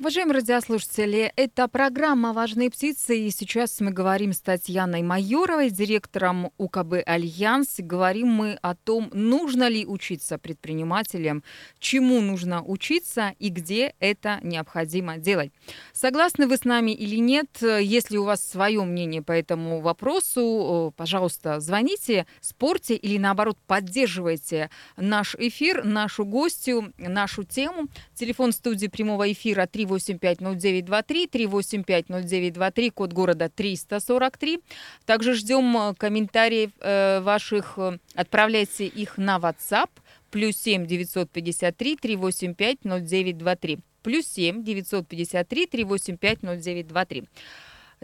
Уважаемые 0.00 0.34
радиослушатели, 0.34 1.32
это 1.36 1.68
программа 1.68 2.32
«Важные 2.32 2.68
птицы», 2.68 3.16
и 3.16 3.30
сейчас 3.30 3.78
мы 3.78 3.92
говорим 3.92 4.32
с 4.32 4.40
Татьяной 4.40 5.02
Майоровой, 5.02 5.70
директором 5.70 6.50
УКБ 6.58 6.94
«Альянс», 7.06 7.76
говорим 7.78 8.26
мы 8.26 8.58
о 8.60 8.74
том, 8.74 9.08
нужно 9.14 9.68
ли 9.68 9.86
учиться 9.86 10.36
предпринимателям, 10.36 11.44
чему 11.78 12.20
нужно 12.20 12.64
учиться 12.64 13.34
и 13.38 13.50
где 13.50 13.94
это 14.00 14.40
необходимо 14.42 15.18
делать. 15.18 15.52
Согласны 15.92 16.48
вы 16.48 16.56
с 16.56 16.64
нами 16.64 16.90
или 16.90 17.16
нет? 17.16 17.62
Если 17.62 18.16
у 18.16 18.24
вас 18.24 18.44
свое 18.44 18.82
мнение 18.82 19.22
по 19.22 19.30
этому 19.30 19.80
вопросу, 19.80 20.92
пожалуйста, 20.96 21.60
звоните, 21.60 22.26
спорьте 22.40 22.96
или, 22.96 23.16
наоборот, 23.16 23.58
поддерживайте 23.68 24.70
наш 24.96 25.36
эфир, 25.36 25.84
нашу 25.84 26.24
гостью, 26.24 26.92
нашу 26.98 27.44
тему. 27.44 27.86
Телефон 28.14 28.50
студии 28.50 28.88
прямого 28.88 29.30
эфира 29.30 29.66
3 29.66 29.83
3850923, 29.84 31.28
3850923, 31.28 32.90
код 32.90 33.12
города 33.12 33.48
343. 33.48 34.60
Также 35.06 35.34
ждем 35.34 35.76
э, 35.76 35.94
комментариев 35.94 36.70
э, 36.80 37.20
ваших, 37.20 37.74
э, 37.76 37.98
отправляйте 38.14 38.86
их 38.86 39.18
на 39.18 39.38
WhatsApp, 39.38 39.90
плюс 40.30 40.56
7 40.56 40.86
953 40.86 41.96
385 41.96 42.78
0923, 42.84 43.78
плюс 44.02 44.26
7 44.26 44.64
953 44.64 45.66
385 45.66 46.38
0923. 46.42 47.24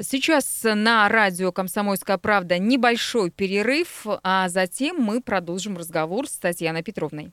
Сейчас 0.03 0.63
на 0.63 1.09
радио 1.09 1.53
«Комсомольская 1.53 2.17
правда» 2.17 2.59
небольшой 2.59 3.31
перерыв, 3.31 4.07
а 4.23 4.49
затем 4.49 4.97
мы 4.99 5.21
продолжим 5.21 5.77
разговор 5.77 6.27
с 6.27 6.39
Татьяной 6.39 6.83
Петровной. 6.83 7.33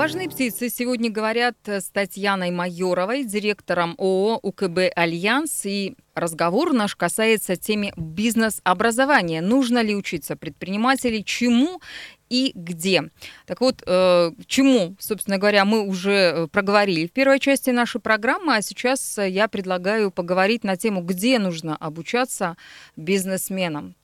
Важные 0.00 0.30
птицы 0.30 0.70
сегодня 0.70 1.10
говорят 1.10 1.56
с 1.66 1.90
Татьяной 1.90 2.50
Майоровой, 2.50 3.22
директором 3.22 3.96
ООО 3.98 4.40
УКБ 4.42 4.92
«Альянс». 4.96 5.66
И 5.66 5.94
разговор 6.14 6.72
наш 6.72 6.96
касается 6.96 7.56
темы 7.56 7.92
бизнес-образования. 7.98 9.42
Нужно 9.42 9.82
ли 9.82 9.94
учиться 9.94 10.36
предпринимателей, 10.36 11.22
чему 11.22 11.82
и 12.30 12.52
где. 12.54 13.10
Так 13.44 13.60
вот, 13.60 13.82
э, 13.86 14.30
чему, 14.46 14.96
собственно 14.98 15.36
говоря, 15.36 15.66
мы 15.66 15.86
уже 15.86 16.12
э, 16.12 16.46
проговорили 16.46 17.06
в 17.06 17.12
первой 17.12 17.38
части 17.38 17.68
нашей 17.68 18.00
программы, 18.00 18.56
а 18.56 18.62
сейчас 18.62 19.18
я 19.18 19.48
предлагаю 19.48 20.10
поговорить 20.10 20.64
на 20.64 20.78
тему, 20.78 21.02
где 21.02 21.38
нужно 21.38 21.76
обучаться 21.76 22.56
бизнесменам. 22.96 23.94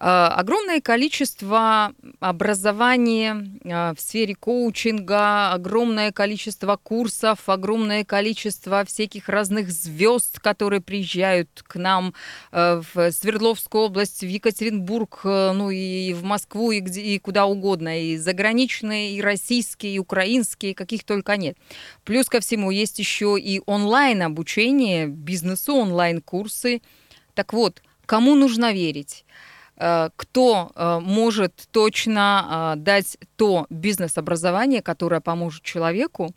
Э, 0.00 0.28
огромное 0.32 0.80
количество 0.80 1.92
образования 2.20 3.44
э, 3.62 3.92
в 3.94 4.00
сфере 4.00 4.34
коучинга, 4.34 5.52
огромное 5.52 6.10
количество 6.10 6.76
курсов, 6.82 7.40
огромное 7.50 8.04
количество 8.04 8.86
всяких 8.86 9.28
разных 9.28 9.70
звезд, 9.70 10.40
которые 10.40 10.80
приезжают 10.80 11.50
к 11.62 11.76
нам 11.76 12.14
э, 12.50 12.80
в 12.94 13.12
Свердловскую 13.12 13.84
область, 13.84 14.22
в 14.22 14.26
Екатеринбург, 14.26 15.20
ну 15.24 15.68
и 15.68 16.14
в 16.14 16.22
Москву, 16.24 16.70
и, 16.70 16.80
где, 16.80 17.02
и 17.02 17.18
куда 17.18 17.44
угодно, 17.44 18.02
и 18.02 18.16
заграничные, 18.16 19.12
и 19.12 19.20
российские, 19.20 19.96
и 19.96 19.98
украинские, 19.98 20.74
каких 20.74 21.04
только 21.04 21.36
нет. 21.36 21.58
Плюс 22.04 22.26
ко 22.26 22.40
всему 22.40 22.70
есть 22.70 22.98
еще 22.98 23.36
и 23.38 23.60
онлайн-обучение, 23.66 25.08
бизнесу, 25.08 25.74
онлайн-курсы. 25.74 26.80
Так 27.34 27.52
вот, 27.52 27.82
кому 28.06 28.34
нужно 28.34 28.72
верить? 28.72 29.26
Э, 29.80 30.10
кто 30.14 30.70
э, 30.74 30.98
может 31.00 31.66
точно 31.70 32.74
э, 32.76 32.80
дать 32.80 33.16
то 33.36 33.66
бизнес-образование, 33.70 34.82
которое 34.82 35.22
поможет 35.22 35.62
человеку, 35.62 36.34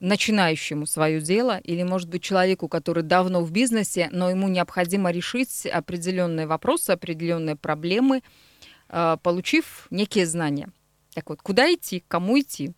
начинающему 0.00 0.84
свое 0.84 1.22
дело, 1.22 1.58
или, 1.64 1.82
может 1.82 2.10
быть, 2.10 2.22
человеку, 2.22 2.68
который 2.68 3.02
давно 3.02 3.40
в 3.40 3.50
бизнесе, 3.50 4.10
но 4.12 4.28
ему 4.28 4.48
необходимо 4.48 5.10
решить 5.10 5.64
определенные 5.64 6.46
вопросы, 6.46 6.90
определенные 6.90 7.56
проблемы, 7.56 8.22
получив 9.22 9.86
некие 9.90 10.26
знания. 10.26 10.68
Так 11.14 11.30
вот, 11.30 11.40
куда 11.40 11.72
идти, 11.72 12.04
кому 12.06 12.38
идти? 12.38 12.72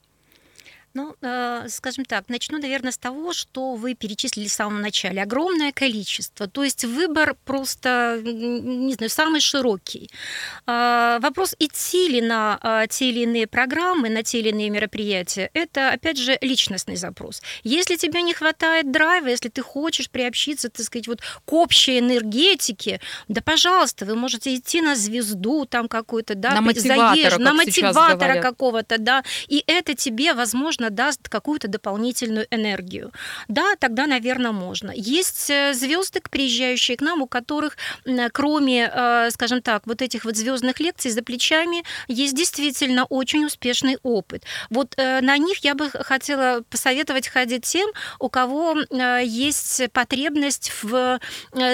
Ну, 0.97 1.15
э, 1.21 1.69
скажем 1.69 2.07
так, 2.07 2.31
начну, 2.31 2.59
наверное, 2.59 2.91
с 2.91 2.97
того, 2.97 3.35
что 3.35 3.75
вы 3.75 3.95
перечислили 3.95 4.49
в 4.49 4.53
самом 4.53 4.81
начале. 4.81 5.23
Огромное 5.23 5.71
количество. 5.73 6.47
То 6.47 6.65
есть 6.65 6.85
выбор 6.87 7.37
просто, 7.45 8.19
не 8.25 8.95
знаю, 8.95 9.11
самый 9.11 9.41
широкий. 9.41 10.09
Э, 10.67 11.19
вопрос, 11.21 11.55
идти 11.59 12.09
ли 12.09 12.23
на 12.23 12.59
э, 12.63 12.87
те 12.89 13.11
или 13.11 13.25
иные 13.25 13.47
программы, 13.47 14.09
на 14.09 14.23
те 14.23 14.39
или 14.39 14.49
иные 14.49 14.71
мероприятия, 14.71 15.51
это, 15.53 15.93
опять 15.93 16.17
же, 16.17 16.39
личностный 16.41 16.97
запрос. 16.97 17.43
Если 17.63 17.97
тебе 17.97 18.23
не 18.23 18.33
хватает 18.33 18.91
драйва, 18.91 19.29
если 19.29 19.51
ты 19.51 19.61
хочешь 19.61 20.09
приобщиться, 20.09 20.71
так 20.71 20.87
сказать, 20.87 21.09
вот 21.09 21.21
к 21.45 21.53
общей 21.53 21.99
энергетике, 21.99 23.01
да, 23.29 23.43
пожалуйста, 23.43 24.07
вы 24.07 24.15
можете 24.15 24.55
идти 24.55 24.81
на 24.81 24.95
звезду 24.95 25.67
там 25.67 25.89
какую-то, 25.89 26.35
да, 26.35 26.55
на 26.55 26.63
мотиватора, 26.63 27.13
заезж, 27.13 27.39
на 27.39 27.53
мотиватора 27.53 28.41
какого-то, 28.41 28.97
да, 28.99 29.25
и 29.47 29.63
это 29.67 29.95
тебе, 29.95 30.33
возможно, 30.33 30.86
возможно, 30.87 30.91
даст 30.91 31.29
какую-то 31.29 31.69
дополнительную 31.69 32.47
энергию. 32.51 33.13
Да, 33.49 33.75
тогда, 33.79 34.07
наверное, 34.07 34.53
можно. 34.53 34.93
Есть 34.95 35.51
э, 35.51 35.73
звезды, 35.75 36.21
приезжающие 36.31 36.97
к 36.97 37.03
нам, 37.03 37.23
у 37.23 37.27
которых, 37.27 37.77
кроме, 38.33 38.91
э, 38.93 39.31
скажем 39.31 39.63
так, 39.63 39.87
вот 39.87 40.03
этих 40.03 40.25
вот 40.25 40.37
звездных 40.37 40.81
лекций 40.81 41.11
за 41.11 41.23
плечами, 41.23 41.85
есть 42.09 42.35
действительно 42.35 43.05
очень 43.05 43.45
успешный 43.45 43.99
опыт. 44.03 44.45
Вот 44.71 44.95
э, 44.97 45.21
на 45.21 45.39
них 45.39 45.65
я 45.65 45.75
бы 45.75 45.91
хотела 45.91 46.63
посоветовать 46.71 47.29
ходить 47.29 47.65
тем, 47.65 47.91
у 48.19 48.29
кого 48.29 48.77
есть 49.23 49.83
потребность 49.93 50.73
в 50.83 51.19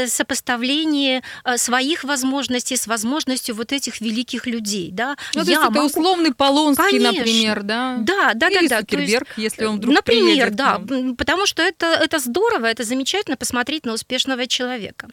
сопоставлении 0.07 1.23
своих 1.57 2.05
возможностей 2.05 2.77
с 2.77 2.87
возможностью 2.87 3.55
вот 3.55 3.73
этих 3.73 4.01
великих 4.01 4.47
людей, 4.47 4.91
да. 4.93 5.17
Ну, 5.35 5.43
я 5.43 5.61
могу... 5.61 5.73
это 5.73 5.85
условный 5.85 6.33
Полонский, 6.35 6.85
Конечно. 6.85 7.13
например, 7.13 7.63
да? 7.63 7.97
Да, 8.01 8.33
да, 8.35 8.49
Или 8.49 8.69
да, 8.69 8.81
да. 8.81 8.87
Цукерберг, 9.07 9.29
есть, 9.37 9.57
если 9.57 9.65
он 9.65 9.77
вдруг 9.77 9.95
Например, 9.95 10.51
да, 10.51 10.81
потому 11.17 11.47
что 11.47 11.63
это, 11.63 11.87
это 11.87 12.19
здорово, 12.19 12.67
это 12.67 12.85
замечательно 12.85 13.37
посмотреть 13.37 13.85
на 13.85 13.93
успешного 13.93 14.47
человека. 14.47 15.09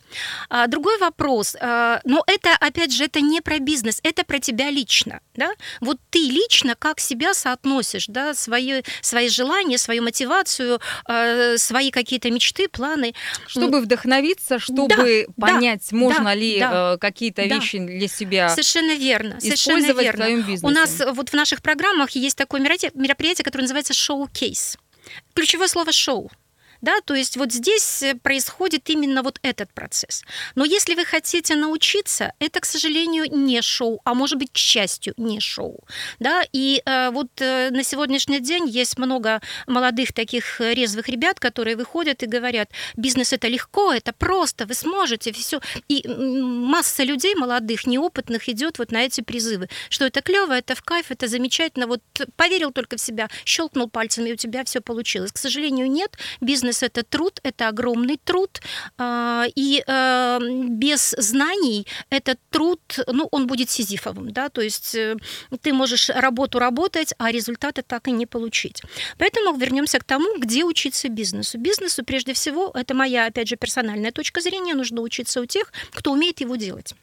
А, 0.49 0.67
другой 0.67 0.97
вопрос, 0.99 1.55
а, 1.59 2.01
но 2.03 2.23
это, 2.27 2.55
опять 2.59 2.93
же, 2.93 3.05
это 3.05 3.21
не 3.21 3.41
про 3.41 3.59
бизнес, 3.59 3.99
это 4.03 4.23
про 4.23 4.39
тебя 4.39 4.69
лично, 4.69 5.21
да? 5.35 5.51
Вот 5.81 5.99
ты 6.09 6.19
лично 6.19 6.75
как 6.77 6.99
себя 6.99 7.33
соотносишь, 7.33 8.07
да, 8.07 8.33
свои, 8.33 8.81
свои 9.01 9.29
желания, 9.29 9.77
свою 9.77 10.03
мотивацию, 10.03 10.79
а, 11.05 11.57
свои 11.57 11.91
какие-то 11.91 12.31
мечты, 12.31 12.67
планы. 12.67 13.13
Чтобы 13.47 13.81
вдохновиться, 13.81 14.59
чтобы 14.59 15.27
да, 15.35 15.47
понять, 15.47 15.87
да, 15.91 15.97
можно 15.97 16.23
да, 16.25 16.35
ли 16.35 16.59
да, 16.59 16.97
какие-то 16.97 17.47
да. 17.47 17.55
вещи 17.55 17.79
для 17.79 18.07
себя 18.07 18.49
Совершенно 18.49 18.95
верно, 18.95 19.39
совершенно 19.39 19.93
верно. 19.93 20.23
в 20.23 20.25
своем 20.25 20.41
бизнесе. 20.41 20.65
У 20.65 20.69
нас 20.69 21.01
вот 21.13 21.29
в 21.29 21.33
наших 21.33 21.61
программах 21.61 22.11
есть 22.11 22.37
такое 22.37 22.61
мероприятие, 22.61 23.43
которое 23.43 23.63
называется 23.63 23.78
называется 23.79 23.93
шоу-кейс. 23.93 24.77
Ключевое 25.33 25.67
слово 25.67 25.91
«шоу». 25.91 26.29
Да, 26.81 27.01
то 27.01 27.13
есть 27.13 27.37
вот 27.37 27.51
здесь 27.51 28.03
э, 28.03 28.15
происходит 28.15 28.89
именно 28.89 29.21
вот 29.21 29.39
этот 29.41 29.73
процесс. 29.73 30.23
Но 30.55 30.65
если 30.65 30.95
вы 30.95 31.05
хотите 31.05 31.55
научиться, 31.55 32.33
это, 32.39 32.59
к 32.61 32.65
сожалению, 32.65 33.25
не 33.29 33.61
шоу, 33.61 34.01
а 34.05 34.13
может 34.13 34.39
быть, 34.39 34.51
к 34.53 34.57
счастью, 34.57 35.13
не 35.17 35.39
шоу. 35.39 35.83
Да? 36.19 36.43
И 36.53 36.81
э, 36.85 37.09
вот 37.11 37.29
э, 37.41 37.69
на 37.71 37.83
сегодняшний 37.83 38.39
день 38.39 38.67
есть 38.67 38.97
много 38.97 39.41
молодых 39.67 40.13
таких 40.13 40.61
резвых 40.61 41.09
ребят, 41.09 41.39
которые 41.39 41.75
выходят 41.75 42.23
и 42.23 42.27
говорят, 42.27 42.69
бизнес 42.95 43.33
это 43.33 43.47
легко, 43.47 43.93
это 43.93 44.13
просто, 44.13 44.65
вы 44.65 44.73
сможете, 44.73 45.31
все. 45.33 45.59
И 45.89 46.07
масса 46.07 47.03
людей 47.03 47.35
молодых, 47.35 47.87
неопытных 47.87 48.47
идет 48.49 48.79
вот 48.79 48.91
на 48.91 49.03
эти 49.03 49.21
призывы, 49.21 49.69
что 49.89 50.05
это 50.05 50.21
клево, 50.21 50.53
это 50.53 50.75
в 50.75 50.81
кайф, 50.81 51.11
это 51.11 51.27
замечательно, 51.27 51.87
вот 51.87 52.01
поверил 52.35 52.71
только 52.71 52.95
в 52.97 53.01
себя, 53.01 53.29
щелкнул 53.45 53.89
пальцами, 53.89 54.29
и 54.29 54.33
у 54.33 54.35
тебя 54.35 54.63
все 54.63 54.81
получилось. 54.81 55.31
К 55.31 55.37
сожалению, 55.37 55.89
нет, 55.89 56.17
бизнес 56.41 56.68
бизнес 56.69 56.83
это 56.83 57.03
труд, 57.03 57.39
это 57.43 57.67
огромный 57.67 58.17
труд, 58.23 58.61
а, 58.97 59.45
и 59.55 59.83
э, 59.85 60.39
без 60.69 61.15
знаний 61.17 61.85
этот 62.11 62.37
труд, 62.49 62.79
ну, 63.07 63.27
он 63.31 63.47
будет 63.47 63.69
сизифовым, 63.69 64.31
да, 64.31 64.49
то 64.49 64.61
есть 64.61 64.95
э, 64.95 65.15
ты 65.61 65.73
можешь 65.73 66.09
работу 66.09 66.59
работать, 66.59 67.13
а 67.17 67.31
результаты 67.31 67.81
так 67.81 68.07
и 68.07 68.11
не 68.11 68.25
получить. 68.25 68.81
Поэтому 69.17 69.57
вернемся 69.57 69.99
к 69.99 70.03
тому, 70.03 70.37
где 70.39 70.63
учиться 70.63 71.09
бизнесу. 71.09 71.57
Бизнесу, 71.57 72.03
прежде 72.03 72.33
всего, 72.33 72.71
это 72.75 72.93
моя, 72.93 73.27
опять 73.27 73.47
же, 73.47 73.55
персональная 73.55 74.11
точка 74.11 74.41
зрения, 74.41 74.75
нужно 74.75 75.01
учиться 75.01 75.41
у 75.41 75.45
тех, 75.45 75.73
кто 75.93 76.11
умеет 76.11 76.41
его 76.41 76.55
делать. 76.55 76.93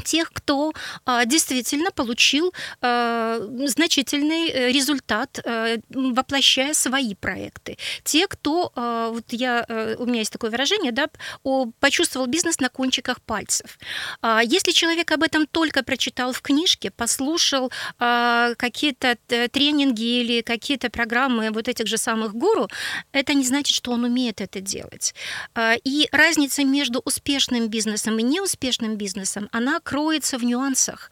Тех, 0.00 0.32
кто 0.32 0.72
а, 1.04 1.24
действительно 1.24 1.90
получил 1.90 2.52
а, 2.80 3.40
значительный 3.66 4.48
э, 4.48 4.72
результат, 4.72 5.40
а, 5.44 5.76
воплощая 5.90 6.74
свои 6.74 7.14
проекты. 7.14 7.78
Те, 8.04 8.26
кто, 8.26 8.72
а, 8.74 9.10
вот 9.10 9.24
я, 9.30 9.64
а, 9.68 9.96
у 9.98 10.06
меня 10.06 10.20
есть 10.20 10.32
такое 10.32 10.50
выражение, 10.50 10.92
да, 10.92 11.08
о, 11.42 11.66
почувствовал 11.80 12.26
бизнес 12.26 12.60
на 12.60 12.68
кончиках 12.68 13.20
пальцев. 13.20 13.78
А, 14.22 14.42
если 14.42 14.72
человек 14.72 15.10
об 15.12 15.22
этом 15.22 15.46
только 15.46 15.82
прочитал 15.82 16.32
в 16.32 16.40
книжке, 16.42 16.90
послушал 16.90 17.70
а, 17.98 18.54
какие-то 18.56 19.16
тренинги 19.52 20.20
или 20.20 20.42
какие-то 20.42 20.90
программы 20.90 21.50
вот 21.50 21.68
этих 21.68 21.86
же 21.86 21.96
самых 21.96 22.34
гуру, 22.34 22.68
это 23.12 23.34
не 23.34 23.44
значит, 23.44 23.74
что 23.74 23.92
он 23.92 24.04
умеет 24.04 24.40
это 24.40 24.60
делать. 24.60 25.14
А, 25.54 25.74
и 25.84 26.08
разница 26.12 26.64
между 26.64 27.00
успешным 27.04 27.68
бизнесом 27.68 28.18
и 28.18 28.22
неуспешным 28.22 28.96
бизнесом, 28.96 29.48
она 29.52 29.80
кроется 29.90 30.38
в 30.38 30.44
нюансах. 30.44 31.10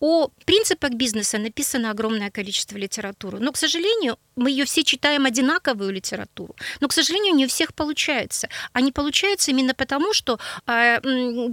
О 0.00 0.28
принципах 0.44 0.90
бизнеса 0.90 1.38
написано 1.38 1.90
огромное 1.90 2.30
количество 2.30 2.76
литературы. 2.76 3.38
Но, 3.38 3.52
к 3.52 3.56
сожалению, 3.56 4.18
мы 4.38 4.50
ее 4.50 4.64
все 4.64 4.84
читаем 4.84 5.26
одинаковую 5.26 5.92
литературу. 5.92 6.54
Но, 6.80 6.88
к 6.88 6.92
сожалению, 6.92 7.34
не 7.34 7.44
у 7.44 7.48
всех 7.48 7.74
получается. 7.74 8.48
А 8.72 8.80
не 8.80 8.92
получается 8.92 9.50
именно 9.50 9.74
потому, 9.74 10.12
что 10.14 10.38
э, 10.66 11.00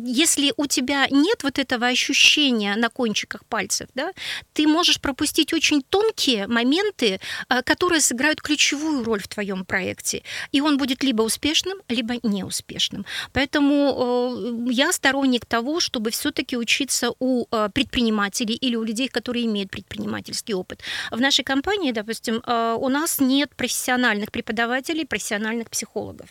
если 0.06 0.54
у 0.58 0.68
тебя 0.68 1.08
нет 1.10 1.44
вот 1.44 1.60
этого 1.60 1.88
ощущения 1.88 2.76
на 2.76 2.90
кончиках 2.90 3.46
пальцев, 3.46 3.88
да, 3.96 4.12
ты 4.54 4.68
можешь 4.68 5.00
пропустить 5.00 5.54
очень 5.54 5.82
тонкие 5.82 6.48
моменты, 6.48 7.20
э, 7.50 7.62
которые 7.64 8.02
сыграют 8.02 8.42
ключевую 8.42 9.04
роль 9.04 9.22
в 9.22 9.28
твоем 9.28 9.66
проекте. 9.66 10.24
И 10.52 10.62
он 10.62 10.78
будет 10.78 11.04
либо 11.04 11.24
успешным, 11.24 11.80
либо 11.90 12.16
неуспешным. 12.24 13.06
Поэтому 13.34 14.68
э, 14.68 14.72
я 14.72 14.92
сторонник 14.92 15.46
того, 15.46 15.80
чтобы 15.80 16.12
все-таки 16.12 16.58
учиться 16.58 17.12
у 17.20 17.46
э, 17.52 17.70
предпринимателей 17.74 18.56
или 18.56 18.76
у 18.76 18.84
людей, 18.84 19.08
которые 19.08 19.46
имеют 19.46 19.72
предпринимательский 19.72 20.54
опыт. 20.54 20.82
В 21.12 21.20
нашей 21.20 21.44
компании, 21.44 21.92
допустим, 21.92 22.42
э, 22.46 22.75
у 22.78 22.90
нас 22.90 23.20
нет 23.20 23.56
профессиональных 23.56 24.32
преподавателей, 24.32 25.06
профессиональных 25.06 25.70
психологов. 25.70 26.30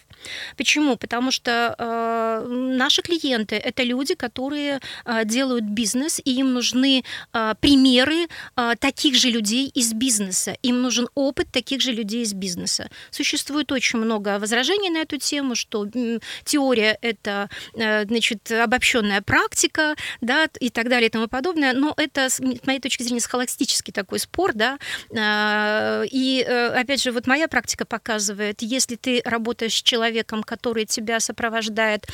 Почему? 0.57 0.97
Потому 0.97 1.31
что 1.31 1.75
э, 1.79 2.47
наши 2.49 3.03
клиенты 3.03 3.57
это 3.57 3.83
люди, 3.83 4.15
которые 4.15 4.81
делают 5.25 5.65
бизнес, 5.65 6.21
и 6.25 6.33
им 6.39 6.53
нужны 6.53 7.05
примеры 7.61 8.27
таких 8.79 9.15
же 9.15 9.31
людей 9.31 9.69
из 9.69 9.93
бизнеса. 9.93 10.57
Им 10.63 10.83
нужен 10.83 11.09
опыт 11.15 11.49
таких 11.51 11.81
же 11.81 11.93
людей 11.93 12.23
из 12.23 12.33
бизнеса. 12.33 12.91
Существует 13.11 13.73
очень 13.73 13.99
много 13.99 14.39
возражений 14.39 14.91
на 14.91 14.99
эту 14.99 15.19
тему, 15.19 15.55
что 15.55 15.87
теория 16.45 16.99
это 17.01 17.49
значит 17.75 18.51
обобщенная 18.51 19.23
практика, 19.23 19.95
да, 20.21 20.49
и 20.61 20.71
так 20.71 20.89
далее 20.89 21.09
и 21.09 21.11
тому 21.11 21.29
подобное. 21.29 21.73
Но 21.73 21.95
это, 21.97 22.29
с 22.29 22.41
моей 22.41 22.81
точки 22.81 23.03
зрения, 23.03 23.21
схоластический 23.21 23.93
такой 23.93 24.19
спор, 24.19 24.53
да. 24.55 24.79
А, 25.17 26.03
и, 26.11 26.34
э, 26.43 26.69
опять 26.69 27.03
же, 27.03 27.13
вот 27.13 27.27
моя 27.27 27.49
практика 27.49 27.85
показывает, 27.85 28.63
если 28.63 28.97
ты 28.97 29.23
работаешь 29.25 29.75
с 29.75 29.83
человеком, 29.83 30.43
который 30.43 30.87
тебя 30.87 31.21
сопровождает 31.21 32.07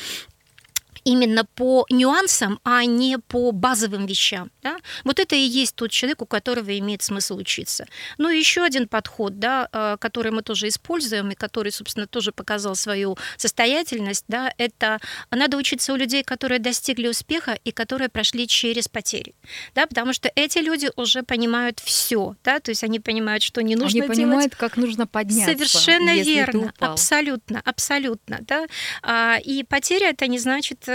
именно 1.03 1.45
по 1.45 1.85
нюансам, 1.89 2.59
а 2.63 2.85
не 2.85 3.17
по 3.17 3.51
базовым 3.51 4.05
вещам. 4.05 4.51
Да? 4.61 4.77
Вот 5.03 5.19
это 5.19 5.35
и 5.35 5.39
есть 5.39 5.75
тот 5.75 5.91
человек, 5.91 6.21
у 6.21 6.25
которого 6.25 6.77
имеет 6.77 7.01
смысл 7.01 7.37
учиться. 7.37 7.85
Ну 8.17 8.29
и 8.29 8.37
еще 8.37 8.63
один 8.63 8.87
подход, 8.87 9.39
да, 9.39 9.67
э, 9.71 9.97
который 9.99 10.31
мы 10.31 10.41
тоже 10.41 10.67
используем 10.67 11.31
и 11.31 11.35
который, 11.35 11.71
собственно, 11.71 12.07
тоже 12.07 12.31
показал 12.31 12.75
свою 12.75 13.17
состоятельность, 13.37 14.25
да, 14.27 14.53
это 14.57 14.99
надо 15.31 15.57
учиться 15.57 15.93
у 15.93 15.95
людей, 15.95 16.23
которые 16.23 16.59
достигли 16.59 17.07
успеха 17.07 17.57
и 17.63 17.71
которые 17.71 18.09
прошли 18.09 18.47
через 18.47 18.87
потери, 18.87 19.33
да, 19.75 19.87
потому 19.87 20.13
что 20.13 20.31
эти 20.35 20.59
люди 20.59 20.89
уже 20.95 21.23
понимают 21.23 21.79
все, 21.79 22.35
да, 22.43 22.59
то 22.59 22.71
есть 22.71 22.83
они 22.83 22.99
понимают, 22.99 23.43
что 23.43 23.61
не 23.61 23.75
нужно 23.75 23.99
они 23.99 24.01
делать. 24.01 24.17
понимают, 24.17 24.55
как 24.55 24.77
нужно 24.77 25.07
подняться. 25.07 25.53
Совершенно 25.53 26.15
верно, 26.21 26.73
абсолютно, 26.79 27.61
абсолютно, 27.65 28.39
да. 28.41 28.65
А, 29.01 29.37
и 29.43 29.63
потеря 29.63 30.09
это 30.09 30.27
не 30.27 30.39
значит 30.39 30.87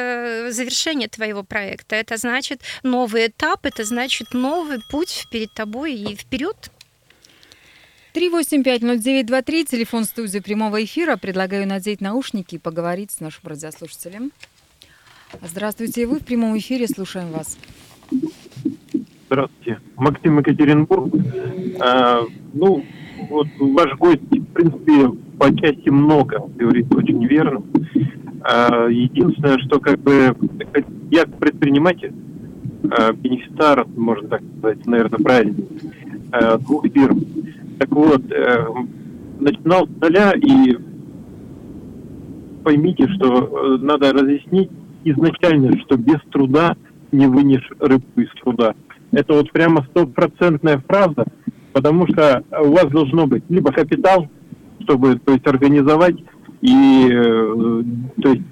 завершение 0.50 1.08
твоего 1.08 1.42
проекта, 1.42 1.96
это 1.96 2.16
значит 2.16 2.60
новый 2.82 3.28
этап 3.28 3.46
этап, 3.46 3.66
это 3.66 3.84
значит 3.84 4.34
новый 4.34 4.78
путь 4.90 5.26
перед 5.30 5.52
тобой 5.52 5.94
и 5.94 6.16
вперед. 6.16 6.70
3850923, 8.14 9.64
телефон 9.66 10.04
студии 10.04 10.38
прямого 10.38 10.82
эфира. 10.82 11.16
Предлагаю 11.16 11.66
надеть 11.66 12.00
наушники 12.00 12.54
и 12.54 12.58
поговорить 12.58 13.10
с 13.10 13.20
нашим 13.20 13.42
радиослушателем. 13.44 14.32
Здравствуйте, 15.42 16.06
вы 16.06 16.18
в 16.18 16.24
прямом 16.24 16.56
эфире, 16.56 16.86
слушаем 16.88 17.30
вас. 17.30 17.58
Здравствуйте, 19.26 19.80
Максим 19.96 20.38
Екатеринбург. 20.38 21.12
А, 21.80 22.22
ну, 22.54 22.84
вот 23.28 23.46
ваш 23.58 23.94
гость, 23.98 24.22
в 24.30 24.46
принципе, 24.52 25.08
по 25.38 25.54
части 25.56 25.88
много 25.88 26.42
говорит 26.56 26.94
очень 26.94 27.24
верно. 27.26 27.62
А, 28.42 28.86
единственное, 28.88 29.58
что 29.58 29.80
как 29.80 29.98
бы 30.00 30.36
я 31.10 31.26
предприниматель, 31.26 32.12
Э, 32.90 33.12
бенефициар, 33.12 33.86
можно 33.96 34.28
так 34.28 34.42
сказать, 34.58 34.86
наверное, 34.86 35.18
правильно, 35.18 35.64
э, 36.32 36.58
двух 36.58 36.86
фирм. 36.88 37.20
Так 37.78 37.90
вот, 37.90 38.22
э, 38.30 38.66
начинал 39.40 39.86
с 39.86 40.00
нуля 40.00 40.32
и 40.36 40.76
поймите, 42.62 43.08
что 43.08 43.78
надо 43.78 44.12
разъяснить 44.12 44.70
изначально, 45.04 45.78
что 45.80 45.96
без 45.96 46.20
труда 46.30 46.76
не 47.12 47.26
вынешь 47.26 47.68
рыбку 47.78 48.20
из 48.20 48.30
труда. 48.42 48.74
Это 49.12 49.34
вот 49.34 49.50
прямо 49.52 49.86
стопроцентная 49.90 50.82
фраза, 50.86 51.24
потому 51.76 52.06
что 52.06 52.42
у 52.62 52.72
вас 52.72 52.86
должно 52.86 53.26
быть 53.26 53.44
либо 53.50 53.70
капитал, 53.70 54.28
чтобы 54.80 55.18
то 55.18 55.32
есть, 55.32 55.46
организовать, 55.46 56.16
и 56.62 57.08
то 58.22 58.28
есть 58.30 58.42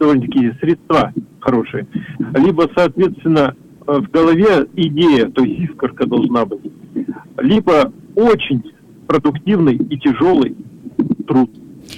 довольно-таки 0.00 0.52
средства 0.60 1.12
хорошие, 1.40 1.86
либо, 2.34 2.68
соответственно, 2.74 3.54
Э, 3.86 3.98
в 3.98 4.10
голове 4.10 4.66
идея, 4.76 5.28
то 5.28 5.42
есть 5.42 5.70
искорка 5.70 6.06
должна 6.06 6.44
быть, 6.44 6.60
либо 7.38 7.92
очень 8.14 8.62
продуктивный 9.06 9.74
и 9.76 9.98
тяжелый 9.98 10.56
труд. 11.26 11.50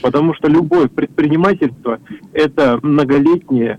Потому 0.03 0.35
что 0.35 0.49
любое 0.49 0.88
предпринимательство– 0.88 2.01
это 2.33 2.79
многолетняя, 2.83 3.79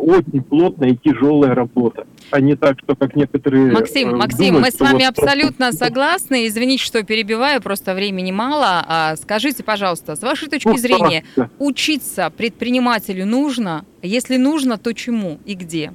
очень 0.00 0.42
плотная 0.42 0.90
и 0.90 0.96
тяжелая 0.96 1.54
работа 1.54 2.06
а 2.30 2.40
не 2.40 2.56
так, 2.56 2.78
что 2.82 2.94
как 2.94 3.16
некоторые... 3.16 3.72
Максим, 3.72 4.10
э, 4.10 4.16
Максим, 4.16 4.54
думают, 4.54 4.66
мы 4.66 4.70
с 4.70 4.80
вами 4.80 5.04
вот 5.04 5.18
абсолютно 5.18 5.66
просто... 5.66 5.84
согласны. 5.86 6.46
Извините, 6.46 6.84
что 6.84 7.02
перебиваю, 7.02 7.60
просто 7.60 7.94
времени 7.94 8.30
мало. 8.30 8.84
А 8.86 9.16
скажите, 9.16 9.62
пожалуйста, 9.62 10.16
с 10.16 10.22
вашей 10.22 10.48
точки 10.48 10.68
ну, 10.68 10.76
зрения, 10.76 11.24
пожалуйста. 11.34 11.56
учиться 11.58 12.32
предпринимателю 12.36 13.26
нужно? 13.26 13.84
Если 14.02 14.36
нужно, 14.36 14.78
то 14.78 14.92
чему 14.92 15.38
и 15.44 15.54
где? 15.54 15.92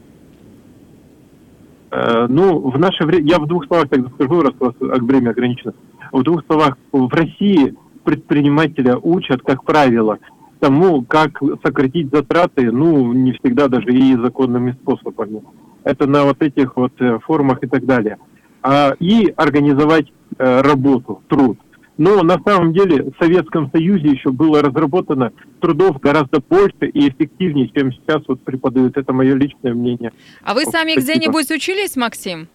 Э, 1.92 2.28
ну, 2.30 2.60
в 2.70 2.78
наше 2.78 3.06
время, 3.06 3.28
я 3.28 3.40
в 3.40 3.48
двух 3.48 3.66
словах 3.68 3.90
так 3.90 4.02
скажу, 4.16 4.42
раз 4.42 4.54
у 4.60 4.66
вас 4.66 4.76
время 4.80 5.30
ограничено. 5.30 5.74
В 6.12 6.24
двух 6.24 6.46
словах, 6.46 6.78
в 6.92 7.14
России 7.14 7.76
предпринимателя 8.04 8.98
учат, 8.98 9.42
как 9.42 9.64
правило, 9.64 10.20
тому, 10.66 11.04
как 11.04 11.40
сократить 11.64 12.10
затраты, 12.12 12.72
ну, 12.72 13.14
не 13.14 13.34
всегда 13.34 13.68
даже 13.68 13.94
и 13.94 14.16
законными 14.16 14.72
способами. 14.82 15.44
Это 15.84 16.08
на 16.08 16.24
вот 16.24 16.42
этих 16.42 16.76
вот 16.76 16.94
э, 17.00 17.20
формах 17.20 17.60
и 17.62 17.68
так 17.68 17.86
далее. 17.86 18.18
А, 18.64 18.96
и 19.00 19.32
организовать 19.38 20.08
э, 20.40 20.62
работу, 20.62 21.22
труд. 21.28 21.60
Но 21.98 22.24
на 22.24 22.40
самом 22.44 22.74
деле 22.74 23.12
в 23.12 23.24
Советском 23.24 23.70
Союзе 23.70 24.08
еще 24.08 24.32
было 24.32 24.64
разработано 24.64 25.32
трудов 25.62 26.00
гораздо 26.00 26.40
больше 26.40 26.88
и 26.92 27.10
эффективнее, 27.10 27.70
чем 27.70 27.94
сейчас 27.94 28.24
вот 28.28 28.42
преподают. 28.42 28.98
Это 28.98 29.14
мое 29.14 29.36
личное 29.36 29.76
мнение. 29.76 30.12
А 30.44 30.56
вы 30.56 30.66
сами 30.66 30.96
где-нибудь 31.00 31.52
учились, 31.52 31.96
Максим? 31.96 32.48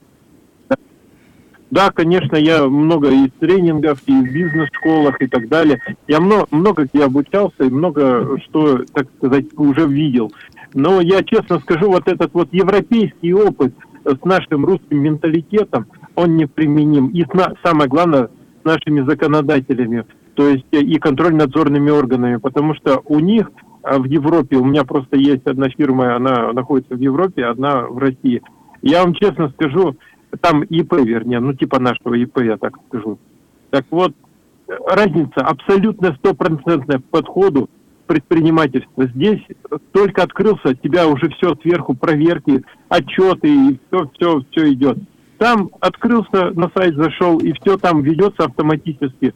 Да, 1.71 1.91
конечно, 1.91 2.37
я 2.37 2.67
много 2.67 3.11
и 3.11 3.29
тренингов, 3.39 4.01
и 4.07 4.13
в 4.13 4.33
бизнес-школах 4.33 5.21
и 5.23 5.27
так 5.29 5.49
далее. 5.49 5.81
Я 6.09 6.21
много, 6.21 6.47
много 6.51 6.85
где 6.85 7.05
обучался 7.05 7.65
и 7.65 7.71
много 7.71 8.41
что, 8.45 8.85
так 8.93 9.07
сказать, 9.17 9.47
уже 9.57 9.87
видел. 9.87 10.33
Но 10.75 11.01
я 11.01 11.23
честно 11.23 11.61
скажу, 11.61 11.87
вот 11.87 12.09
этот 12.09 12.35
вот 12.35 12.49
европейский 12.53 13.33
опыт 13.33 13.73
с 14.05 14.25
нашим 14.25 14.65
русским 14.65 14.99
менталитетом, 14.99 15.87
он 16.17 16.37
неприменим. 16.37 17.09
И 17.09 17.25
самое 17.63 17.89
главное, 17.89 18.31
нашими 18.65 19.01
законодателями, 19.03 20.05
то 20.35 20.49
есть 20.49 20.67
и 20.71 20.99
контрольно-надзорными 20.99 21.91
органами, 21.91 22.37
потому 22.37 22.75
что 22.75 23.01
у 23.07 23.21
них 23.21 23.51
а, 23.83 23.99
в 23.99 24.05
Европе, 24.05 24.57
у 24.57 24.65
меня 24.65 24.85
просто 24.85 25.17
есть 25.17 25.47
одна 25.47 25.69
фирма, 25.69 26.17
она 26.17 26.53
находится 26.53 26.95
в 26.95 27.01
Европе, 27.01 27.45
одна 27.45 27.83
в 27.83 27.99
России. 27.99 28.43
Я 28.83 29.03
вам 29.03 29.15
честно 29.15 29.51
скажу, 29.51 29.97
там 30.41 30.63
ИП, 30.63 30.95
вернее, 30.95 31.41
ну 31.41 31.55
типа 31.55 31.81
нашего 31.81 32.15
ИП, 32.15 32.41
я 32.41 32.57
так 32.57 32.79
скажу. 32.89 33.19
Так 33.71 33.85
вот, 33.91 34.15
разница 34.87 35.41
абсолютно 35.41 36.15
стопроцентная 36.15 36.99
к 36.99 37.05
подходу, 37.05 37.69
предпринимательства. 38.11 39.07
Здесь 39.07 39.41
только 39.93 40.25
открылся, 40.25 40.75
тебя 40.75 41.07
уже 41.07 41.29
все 41.31 41.55
сверху 41.63 41.95
проверки, 41.95 42.65
отчеты, 42.89 43.49
и 43.49 43.81
все, 43.87 44.11
все, 44.15 44.43
все 44.51 44.73
идет. 44.73 44.99
Там 45.39 45.71
открылся, 45.81 46.51
на 46.51 46.71
сайт 46.75 46.97
зашел, 46.97 47.39
и 47.39 47.53
все 47.53 47.79
там 47.79 48.03
ведется 48.03 48.47
автоматически. 48.47 49.33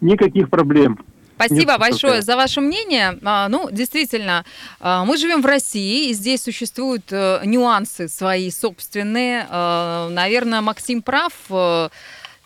Никаких 0.00 0.50
проблем. 0.50 0.98
Спасибо 1.36 1.72
Нет, 1.72 1.80
большое 1.80 2.22
за 2.22 2.34
ваше 2.34 2.60
мнение. 2.62 3.18
А, 3.22 3.48
ну, 3.48 3.68
действительно, 3.70 4.44
а, 4.80 5.04
мы 5.04 5.18
живем 5.18 5.42
в 5.42 5.46
России, 5.46 6.08
и 6.08 6.14
здесь 6.14 6.42
существуют 6.42 7.04
э, 7.10 7.42
нюансы 7.44 8.08
свои 8.08 8.50
собственные. 8.50 9.46
А, 9.50 10.08
наверное, 10.08 10.62
Максим 10.62 11.02
прав 11.02 11.32
э, 11.50 11.90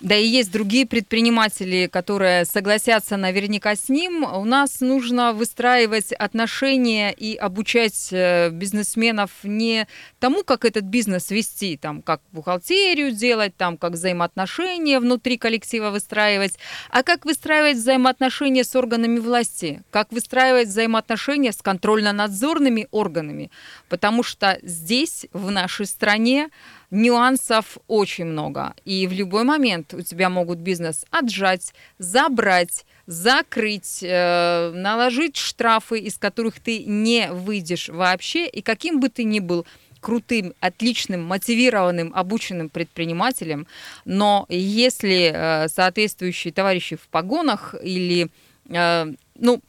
да 0.01 0.17
и 0.17 0.27
есть 0.27 0.51
другие 0.51 0.87
предприниматели, 0.87 1.89
которые 1.93 2.47
согласятся 2.47 3.17
наверняка 3.17 3.77
с 3.77 3.89
ним. 3.89 4.25
У 4.25 4.45
нас 4.45 4.81
нужно 4.81 5.33
выстраивать 5.33 6.13
отношения 6.13 7.13
и 7.13 7.37
обучать 7.37 8.09
э, 8.11 8.49
бизнесменов 8.51 9.31
не 9.43 9.87
тому, 10.19 10.43
как 10.43 10.65
этот 10.65 10.85
бизнес 10.85 11.31
вести, 11.31 11.77
там, 11.77 12.01
как 12.01 12.23
бухгалтерию 12.33 13.13
делать, 13.13 13.55
там, 13.57 13.77
как 13.77 13.93
взаимоотношения 13.93 15.01
внутри 15.01 15.37
коллектива 15.37 15.91
выстраивать, 15.91 16.55
а 16.91 17.03
как 17.03 17.27
выстраивать 17.27 17.77
взаимоотношения 17.77 18.65
с 18.65 18.75
органами 18.75 19.19
власти, 19.19 19.83
как 19.91 20.13
выстраивать 20.13 20.69
взаимоотношения 20.69 21.53
с 21.53 21.61
контрольно-надзорными 21.61 22.89
органами. 22.91 23.51
Потому 23.91 24.23
что 24.23 24.59
здесь, 24.63 25.27
в 25.33 25.51
нашей 25.51 25.85
стране, 25.87 26.49
нюансов 26.91 27.79
очень 27.87 28.27
много. 28.27 28.75
И 28.85 29.07
в 29.07 29.13
любой 29.13 29.45
момент 29.45 29.95
у 29.95 30.03
тебя 30.03 30.29
могут 30.29 30.59
бизнес 30.59 31.05
отжать, 31.11 31.73
забрать, 31.99 32.85
закрыть, 33.07 34.01
э, 34.03 34.73
наложить 34.75 35.37
штрафы, 35.37 35.99
из 35.99 36.19
которых 36.19 36.61
ты 36.61 36.85
не 36.85 37.31
выйдешь 37.31 37.89
вообще. 37.89 38.47
И 38.47 38.63
каким 38.63 39.01
бы 39.01 39.09
ты 39.09 39.25
ни 39.25 39.41
был 39.41 39.67
крутым, 40.01 40.55
отличным, 40.61 41.23
мотивированным, 41.25 42.13
обученным 42.15 42.69
предпринимателем, 42.71 43.67
но 44.05 44.47
если 44.49 45.33
э, 45.33 45.69
соответствующие 45.69 46.53
товарищи 46.53 46.97
в 46.97 47.07
погонах 47.09 47.75
или, 47.83 48.29
э, 48.69 49.13
ну, 49.39 49.61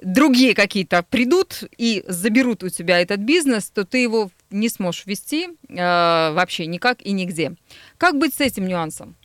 другие 0.00 0.54
какие-то 0.54 1.02
придут 1.02 1.64
и 1.76 2.04
заберут 2.06 2.62
у 2.62 2.68
тебя 2.68 3.00
этот 3.00 3.20
бизнес, 3.20 3.70
то 3.70 3.84
ты 3.84 3.98
его 3.98 4.30
не 4.50 4.68
сможешь 4.68 5.06
вести 5.06 5.48
э, 5.68 6.32
вообще 6.32 6.66
никак 6.66 7.00
и 7.02 7.12
нигде. 7.12 7.56
Как 7.98 8.18
быть 8.18 8.34
с 8.34 8.40
этим 8.40 8.66
нюансом? 8.66 9.16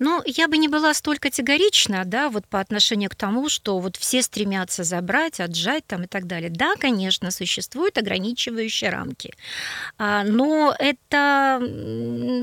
Ну, 0.00 0.22
я 0.26 0.48
бы 0.48 0.56
не 0.56 0.66
была 0.68 0.92
столь 0.92 1.18
категорична, 1.18 2.04
да, 2.04 2.28
вот 2.28 2.46
по 2.48 2.58
отношению 2.58 3.10
к 3.10 3.14
тому, 3.14 3.48
что 3.48 3.78
вот 3.78 3.96
все 3.96 4.22
стремятся 4.22 4.82
забрать, 4.82 5.38
отжать 5.38 5.86
там 5.86 6.02
и 6.02 6.06
так 6.06 6.26
далее. 6.26 6.50
Да, 6.50 6.74
конечно, 6.74 7.30
существуют 7.30 7.96
ограничивающие 7.96 8.90
рамки, 8.90 9.34
а, 9.96 10.24
но 10.24 10.74
это 10.78 11.60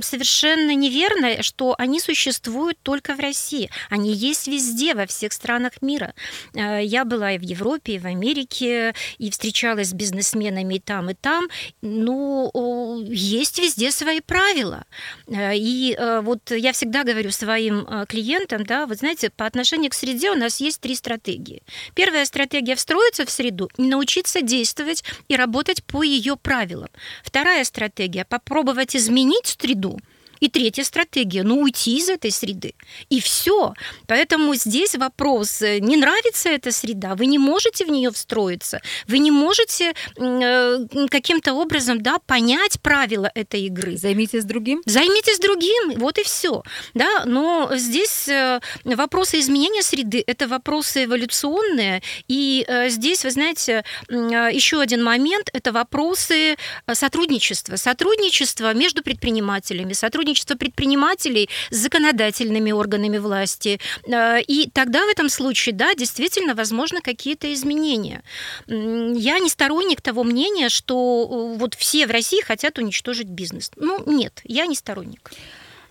совершенно 0.01 0.73
неверно, 0.75 1.43
что 1.43 1.75
они 1.77 1.99
существуют 1.99 2.77
только 2.83 3.15
в 3.15 3.19
России. 3.19 3.69
Они 3.89 4.13
есть 4.13 4.47
везде, 4.47 4.95
во 4.95 5.05
всех 5.05 5.33
странах 5.33 5.81
мира. 5.81 6.13
А, 6.55 6.79
я 6.79 7.03
была 7.03 7.33
и 7.33 7.37
в 7.37 7.41
Европе, 7.41 7.95
и 7.95 7.99
в 7.99 8.05
Америке, 8.05 8.93
и 9.17 9.29
встречалась 9.29 9.89
с 9.89 9.93
бизнесменами 9.93 10.75
и 10.75 10.79
там, 10.79 11.09
и 11.09 11.15
там. 11.15 11.47
Ну, 11.81 13.03
есть 13.09 13.59
везде 13.59 13.91
свои 13.91 14.21
правила. 14.21 14.85
А, 15.27 15.51
и 15.53 15.97
вот 16.21 16.51
я 16.51 16.71
всегда 16.71 17.03
говорю, 17.03 17.29
своим 17.41 17.85
а, 17.87 18.05
клиентам, 18.05 18.63
да, 18.63 18.85
вот 18.85 18.99
знаете, 18.99 19.29
по 19.29 19.45
отношению 19.45 19.89
к 19.89 19.95
среде 19.95 20.31
у 20.31 20.35
нас 20.35 20.61
есть 20.61 20.79
три 20.79 20.95
стратегии. 20.95 21.63
Первая 21.95 22.25
стратегия– 22.25 22.75
встроиться 22.75 23.25
в 23.25 23.31
среду, 23.31 23.69
научиться 23.77 24.41
действовать 24.41 25.03
и 25.27 25.35
работать 25.35 25.83
по 25.83 26.03
ее 26.03 26.37
правилам. 26.37 26.89
Вторая 27.23 27.63
стратегия– 27.63 28.25
попробовать 28.29 28.95
изменить 28.95 29.57
среду– 29.59 29.99
и 30.41 30.49
третья 30.49 30.83
стратегия– 30.83 31.43
ну, 31.51 31.61
уйти 31.61 31.97
из 31.97 32.09
этой 32.09 32.31
среды. 32.31 32.73
И 33.09 33.21
все. 33.21 33.73
Поэтому 34.07 34.55
здесь 34.55 34.95
вопрос, 34.95 35.61
э, 35.61 35.79
не 35.79 35.95
нравится 35.95 36.49
эта 36.49 36.71
среда, 36.71 37.15
вы 37.15 37.27
не 37.27 37.37
можете 37.37 37.85
в 37.85 37.89
нее 37.89 38.11
встроиться, 38.11 38.81
вы 39.07 39.19
не 39.19 39.31
можете 39.31 39.93
э, 40.17 40.77
каким-то 41.09 41.53
образом 41.53 42.01
да, 42.01 42.17
понять 42.25 42.81
правила 42.81 43.31
этой 43.35 43.61
игры. 43.61 43.97
Займитесь 43.97 44.43
другим. 44.43 44.81
Займитесь 44.85 45.39
другим, 45.39 45.99
вот 45.99 46.17
и 46.17 46.23
все. 46.23 46.63
Да? 46.95 47.23
Но 47.25 47.69
здесь 47.75 48.27
э, 48.27 48.59
вопросы 48.83 49.39
изменения 49.39 49.83
среды– 49.83 50.23
это 50.27 50.47
вопросы 50.47 51.05
эволюционные. 51.05 52.01
И 52.27 52.65
здесь, 52.87 53.23
вы 53.23 53.31
знаете, 53.31 53.83
еще 54.09 54.81
один 54.81 55.03
момент– 55.03 55.49
это 55.53 55.71
вопросы 55.71 56.55
сотрудничества. 56.91 57.75
Сотрудничество 57.75 58.73
между 58.73 59.03
предпринимателями, 59.03 59.93
сотрудничество 59.93 60.30
сотрудничество 60.31 60.55
предпринимателей 60.55 61.49
с 61.69 61.77
законодательными 61.77 62.71
органами 62.71 63.17
власти. 63.17 63.79
Э, 64.07 64.41
и 64.41 64.69
тогда 64.73 65.05
в 65.05 65.09
этом 65.09 65.29
случае, 65.29 65.75
да, 65.75 65.93
действительно, 65.95 66.55
возможно, 66.55 67.01
какие-то 67.01 67.53
изменения. 67.53 68.23
Я 68.67 69.39
не 69.39 69.49
сторонник 69.49 70.01
того 70.01 70.23
мнения, 70.23 70.69
что 70.69 71.27
э, 71.55 71.57
вот 71.57 71.75
все 71.75 72.07
в 72.07 72.11
России 72.11 72.41
хотят 72.41 72.77
уничтожить 72.77 73.27
бизнес. 73.27 73.71
Ну, 73.75 74.03
нет, 74.05 74.41
я 74.43 74.65
не 74.65 74.75
сторонник. 74.75 75.31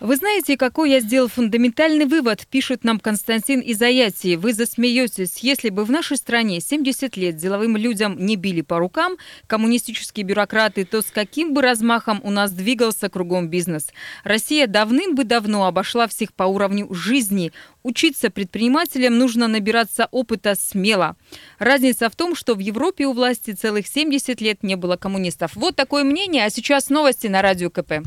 Вы 0.00 0.16
знаете, 0.16 0.56
какой 0.56 0.92
я 0.92 1.00
сделал 1.00 1.28
фундаментальный 1.28 2.06
вывод, 2.06 2.46
пишет 2.46 2.84
нам 2.84 2.98
Константин 2.98 3.60
из 3.60 3.82
Аяти. 3.82 4.36
Вы 4.36 4.54
засмеетесь. 4.54 5.40
Если 5.40 5.68
бы 5.68 5.84
в 5.84 5.90
нашей 5.90 6.16
стране 6.16 6.60
70 6.60 7.18
лет 7.18 7.36
деловым 7.36 7.76
людям 7.76 8.16
не 8.18 8.36
били 8.36 8.62
по 8.62 8.78
рукам 8.78 9.18
коммунистические 9.46 10.24
бюрократы, 10.24 10.86
то 10.86 11.02
с 11.02 11.10
каким 11.10 11.52
бы 11.52 11.60
размахом 11.60 12.22
у 12.24 12.30
нас 12.30 12.50
двигался 12.50 13.10
кругом 13.10 13.48
бизнес? 13.48 13.88
Россия 14.24 14.66
давным 14.66 15.14
бы 15.14 15.24
давно 15.24 15.66
обошла 15.66 16.08
всех 16.08 16.32
по 16.32 16.44
уровню 16.44 16.90
жизни. 16.94 17.52
Учиться 17.82 18.30
предпринимателям 18.30 19.18
нужно 19.18 19.48
набираться 19.48 20.08
опыта 20.12 20.54
смело. 20.54 21.14
Разница 21.58 22.08
в 22.08 22.16
том, 22.16 22.34
что 22.34 22.54
в 22.54 22.60
Европе 22.60 23.04
у 23.04 23.12
власти 23.12 23.50
целых 23.50 23.86
70 23.86 24.40
лет 24.40 24.62
не 24.62 24.76
было 24.76 24.96
коммунистов. 24.96 25.54
Вот 25.56 25.76
такое 25.76 26.04
мнение, 26.04 26.46
а 26.46 26.50
сейчас 26.50 26.88
новости 26.88 27.26
на 27.26 27.42
Радио 27.42 27.68
КП. 27.68 28.00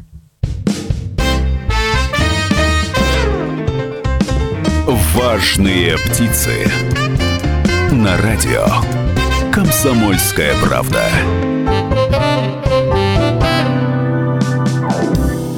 Важные 5.16 5.96
птицы. 6.00 6.66
На 7.92 8.18
радио. 8.20 8.66
Комсомольская 9.54 10.56
правда. 10.60 11.08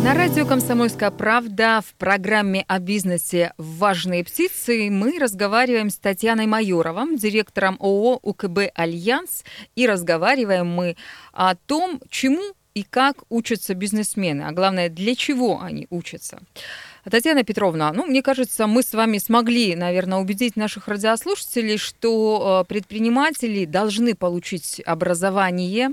На 0.03 0.13
радио 0.13 0.45
«Комсомольская 0.45 1.09
правда» 1.09 1.81
в 1.85 1.93
программе 1.93 2.65
о 2.67 2.79
бизнесе 2.79 3.53
«Важные 3.57 4.25
птицы» 4.25 4.89
мы 4.91 5.17
разговариваем 5.19 5.89
с 5.89 5.97
Татьяной 5.99 6.47
Майоровым, 6.47 7.15
директором 7.15 7.77
ООО 7.79 8.19
«УКБ 8.23 8.71
Альянс», 8.75 9.45
и 9.77 9.87
разговариваем 9.87 10.67
мы 10.67 10.97
о 11.31 11.55
том, 11.55 12.01
чему 12.09 12.43
и 12.73 12.83
как 12.83 13.23
учатся 13.29 13.73
бизнесмены, 13.73 14.43
а 14.43 14.51
главное, 14.51 14.89
для 14.89 15.15
чего 15.15 15.61
они 15.61 15.87
учатся. 15.89 16.39
Татьяна 17.09 17.43
Петровна, 17.43 17.93
ну, 17.93 18.05
мне 18.07 18.23
кажется, 18.23 18.65
мы 18.65 18.81
с 18.81 18.93
вами 18.93 19.19
смогли, 19.19 19.75
наверное, 19.75 20.17
убедить 20.17 20.55
наших 20.55 20.87
радиослушателей, 20.87 21.77
что 21.77 22.63
э, 22.63 22.67
предприниматели 22.67 23.65
должны 23.65 24.15
получить 24.15 24.81
образование 24.85 25.91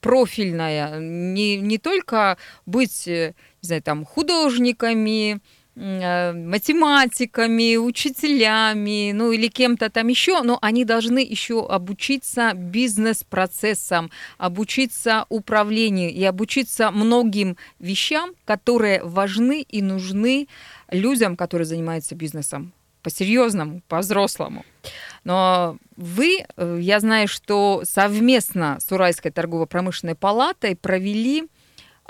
профильное, 0.00 0.98
не, 0.98 1.56
не 1.56 1.78
только 1.78 2.36
быть, 2.66 3.08
э, 3.08 3.34
не 3.62 3.66
знаю, 3.66 3.82
там, 3.82 4.04
художниками, 4.04 5.40
математиками, 5.80 7.76
учителями, 7.76 9.12
ну 9.12 9.32
или 9.32 9.48
кем-то 9.48 9.88
там 9.88 10.08
еще, 10.08 10.42
но 10.42 10.58
они 10.60 10.84
должны 10.84 11.20
еще 11.20 11.66
обучиться 11.66 12.52
бизнес-процессам, 12.54 14.10
обучиться 14.36 15.24
управлению 15.30 16.10
и 16.10 16.22
обучиться 16.24 16.90
многим 16.90 17.56
вещам, 17.78 18.32
которые 18.44 19.02
важны 19.02 19.62
и 19.62 19.80
нужны 19.80 20.48
людям, 20.90 21.36
которые 21.36 21.64
занимаются 21.64 22.14
бизнесом 22.14 22.72
по-серьезному, 23.02 23.80
по-взрослому. 23.88 24.66
Но 25.24 25.78
вы, 25.96 26.44
э, 26.56 26.78
я 26.80 27.00
знаю, 27.00 27.28
что 27.28 27.82
совместно 27.84 28.78
с 28.80 28.92
Уральской 28.92 29.30
торгово-промышленной 29.30 30.14
палатой 30.14 30.76
провели 30.76 31.48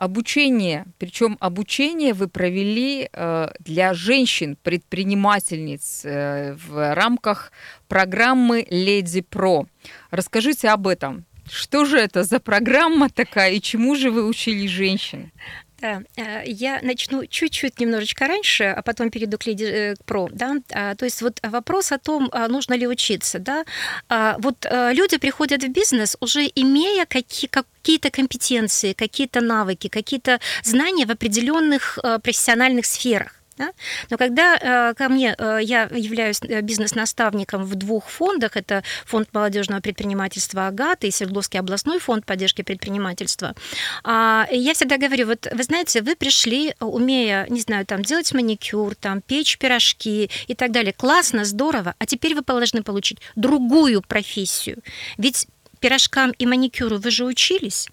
обучение, 0.01 0.87
причем 0.99 1.37
обучение 1.41 2.15
вы 2.15 2.27
провели 2.27 3.11
э, 3.13 3.49
для 3.59 3.93
женщин-предпринимательниц 3.93 6.03
э, 6.05 6.55
в 6.55 6.95
рамках 6.95 7.53
программы 7.87 8.67
«Леди 8.71 9.21
Про». 9.21 9.67
Расскажите 10.11 10.71
об 10.71 10.89
этом. 10.89 11.27
Что 11.51 11.85
же 11.85 11.99
это 11.99 12.25
за 12.25 12.41
программа 12.41 13.11
такая 13.11 13.53
и 13.53 13.61
чему 13.61 13.95
же 13.95 14.11
вы 14.11 14.27
учили 14.27 14.67
женщин? 14.67 15.33
Да, 15.81 16.03
э, 16.17 16.43
я 16.47 16.81
начну 16.83 17.27
чуть-чуть 17.27 17.81
немножечко 17.81 18.27
раньше, 18.27 18.65
а 18.65 18.83
потом 18.83 19.11
перейду 19.11 19.39
к 19.39 19.47
Леди 19.47 19.65
э, 19.65 19.95
Про. 20.05 20.29
Да? 20.31 20.57
А, 20.73 20.95
то 20.95 21.05
есть 21.05 21.23
вот 21.23 21.41
вопрос 21.43 21.93
о 21.93 21.99
том, 21.99 22.29
а 22.33 22.49
нужно 22.49 22.75
ли 22.75 22.87
учиться. 22.87 23.39
Да? 23.39 23.65
А, 24.09 24.37
вот 24.39 24.67
э, 24.67 24.93
люди 24.93 25.17
приходят 25.17 25.63
в 25.63 25.69
бизнес, 25.69 26.17
уже 26.21 26.51
имея 26.55 27.07
какие, 27.07 27.49
какие-то 27.49 28.11
компетенции, 28.11 28.93
какие-то 28.93 29.41
навыки, 29.41 29.89
какие-то 29.89 30.39
знания 30.63 31.07
в 31.07 31.11
определенных 31.11 31.99
профессиональных 32.23 32.85
сферах. 32.85 33.40
Да? 33.61 33.73
Но 34.09 34.17
когда 34.17 34.57
э, 34.57 34.95
ко 34.95 35.11
мне, 35.11 35.35
э, 35.37 35.59
я 35.63 35.83
являюсь 35.93 36.41
э, 36.43 36.63
бизнес-наставником 36.63 37.65
в 37.65 37.75
двух 37.75 38.09
фондах, 38.09 38.57
это 38.57 38.83
фонд 39.05 39.29
молодежного 39.35 39.83
предпринимательства 39.83 40.67
«Агата» 40.67 41.07
и 41.07 41.11
Свердловский 41.11 41.61
областной 41.61 41.99
фонд 41.99 42.25
поддержки 42.25 42.63
предпринимательства, 42.63 43.55
э, 44.03 44.45
я 44.51 44.73
всегда 44.73 44.97
говорю, 44.97 45.27
вот 45.27 45.47
вы 45.53 45.63
знаете, 45.63 46.01
вы 46.01 46.17
пришли, 46.17 46.75
умея, 46.81 47.47
не 47.51 47.61
знаю, 47.61 47.85
там 47.85 48.03
делать 48.03 48.33
маникюр, 48.33 48.95
там 48.95 49.21
печь 49.21 49.59
пирожки 49.59 50.31
и 50.47 50.55
так 50.55 50.71
далее, 50.71 50.95
классно, 50.95 51.45
здорово, 51.45 51.95
а 51.99 52.07
теперь 52.07 52.35
вы 52.35 52.41
должны 52.41 52.83
получить 52.83 53.19
другую 53.37 54.01
профессию. 54.01 54.79
Ведь 55.19 55.49
пирожкам 55.81 56.31
и 56.31 56.47
маникюру 56.47 56.97
вы 56.97 57.11
же 57.11 57.27
учились, 57.27 57.89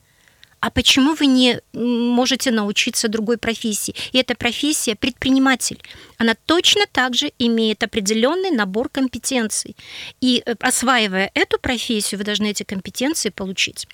а 0.60 0.70
почему 0.70 1.14
вы 1.14 1.28
не 1.28 1.60
можете 1.74 2.52
научиться 2.52 3.08
другой 3.08 3.38
профессии? 3.38 3.96
И 4.12 4.18
эта 4.18 4.36
профессия 4.36 4.96
предприниматель. 4.96 5.82
Она 6.18 6.36
точно 6.46 6.82
так 6.92 7.14
же 7.14 7.32
имеет 7.38 7.84
определенный 7.84 8.52
набор 8.52 8.90
компетенций. 8.90 9.76
И 10.20 10.42
э, 10.46 10.56
осваивая 10.60 11.30
эту 11.34 11.60
профессию, 11.60 12.18
вы 12.18 12.26
должны 12.26 12.48
эти 12.48 12.64
компетенции 12.64 13.30
получить. 13.30 13.88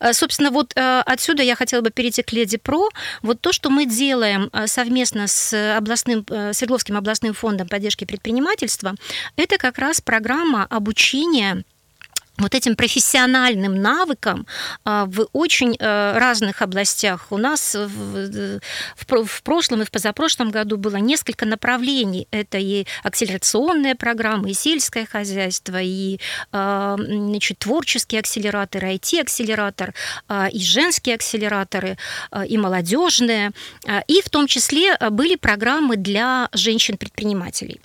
Э, 0.00 0.12
собственно, 0.12 0.50
вот 0.50 0.72
э, 0.74 1.02
отсюда 1.06 1.42
я 1.42 1.54
хотела 1.54 1.80
бы 1.80 1.90
перейти 1.90 2.22
к 2.22 2.32
Леди 2.32 2.58
Про. 2.58 2.88
Вот 3.22 3.40
то, 3.40 3.52
что 3.52 3.70
мы 3.70 3.86
делаем 3.86 4.50
совместно 4.66 5.28
с 5.28 5.76
областным, 5.76 6.24
Свердловским 6.52 6.96
областным 6.96 7.34
фондом 7.34 7.68
поддержки 7.68 8.04
предпринимательства, 8.04 8.94
это 9.36 9.58
как 9.58 9.78
раз 9.78 10.00
программа 10.00 10.64
обучения 10.64 11.64
вот 12.40 12.54
этим 12.54 12.74
профессиональным 12.74 13.80
навыкам 13.80 14.46
а, 14.84 15.04
в 15.06 15.28
очень 15.32 15.76
э, 15.78 16.18
разных 16.18 16.62
областях. 16.62 17.26
У 17.30 17.36
нас 17.36 17.74
в, 17.74 19.42
прошлом 19.44 19.82
и 19.82 19.84
в 19.84 19.90
позапрошлом 19.90 20.50
году 20.50 20.76
было 20.76 20.96
несколько 20.96 21.46
направлений. 21.46 22.26
Это 22.30 22.58
и 22.58 22.86
акселерационные 23.02 23.94
программы, 23.94 24.50
и 24.50 24.54
сельское 24.54 25.06
хозяйство, 25.06 25.80
и 25.80 26.18
а, 26.52 26.96
значит, 26.98 27.58
творческие 27.58 28.20
акселераторы, 28.20 28.94
IT-акселератор, 28.94 29.94
а, 30.28 30.48
и 30.48 30.60
женские 30.60 31.16
акселераторы, 31.16 31.96
и 32.46 32.58
молодежные. 32.58 33.52
И 34.06 34.22
в 34.22 34.30
том 34.30 34.46
числе 34.46 34.96
были 35.10 35.36
программы 35.36 35.96
для 35.96 36.48
женщин-предпринимателей. 36.52 37.80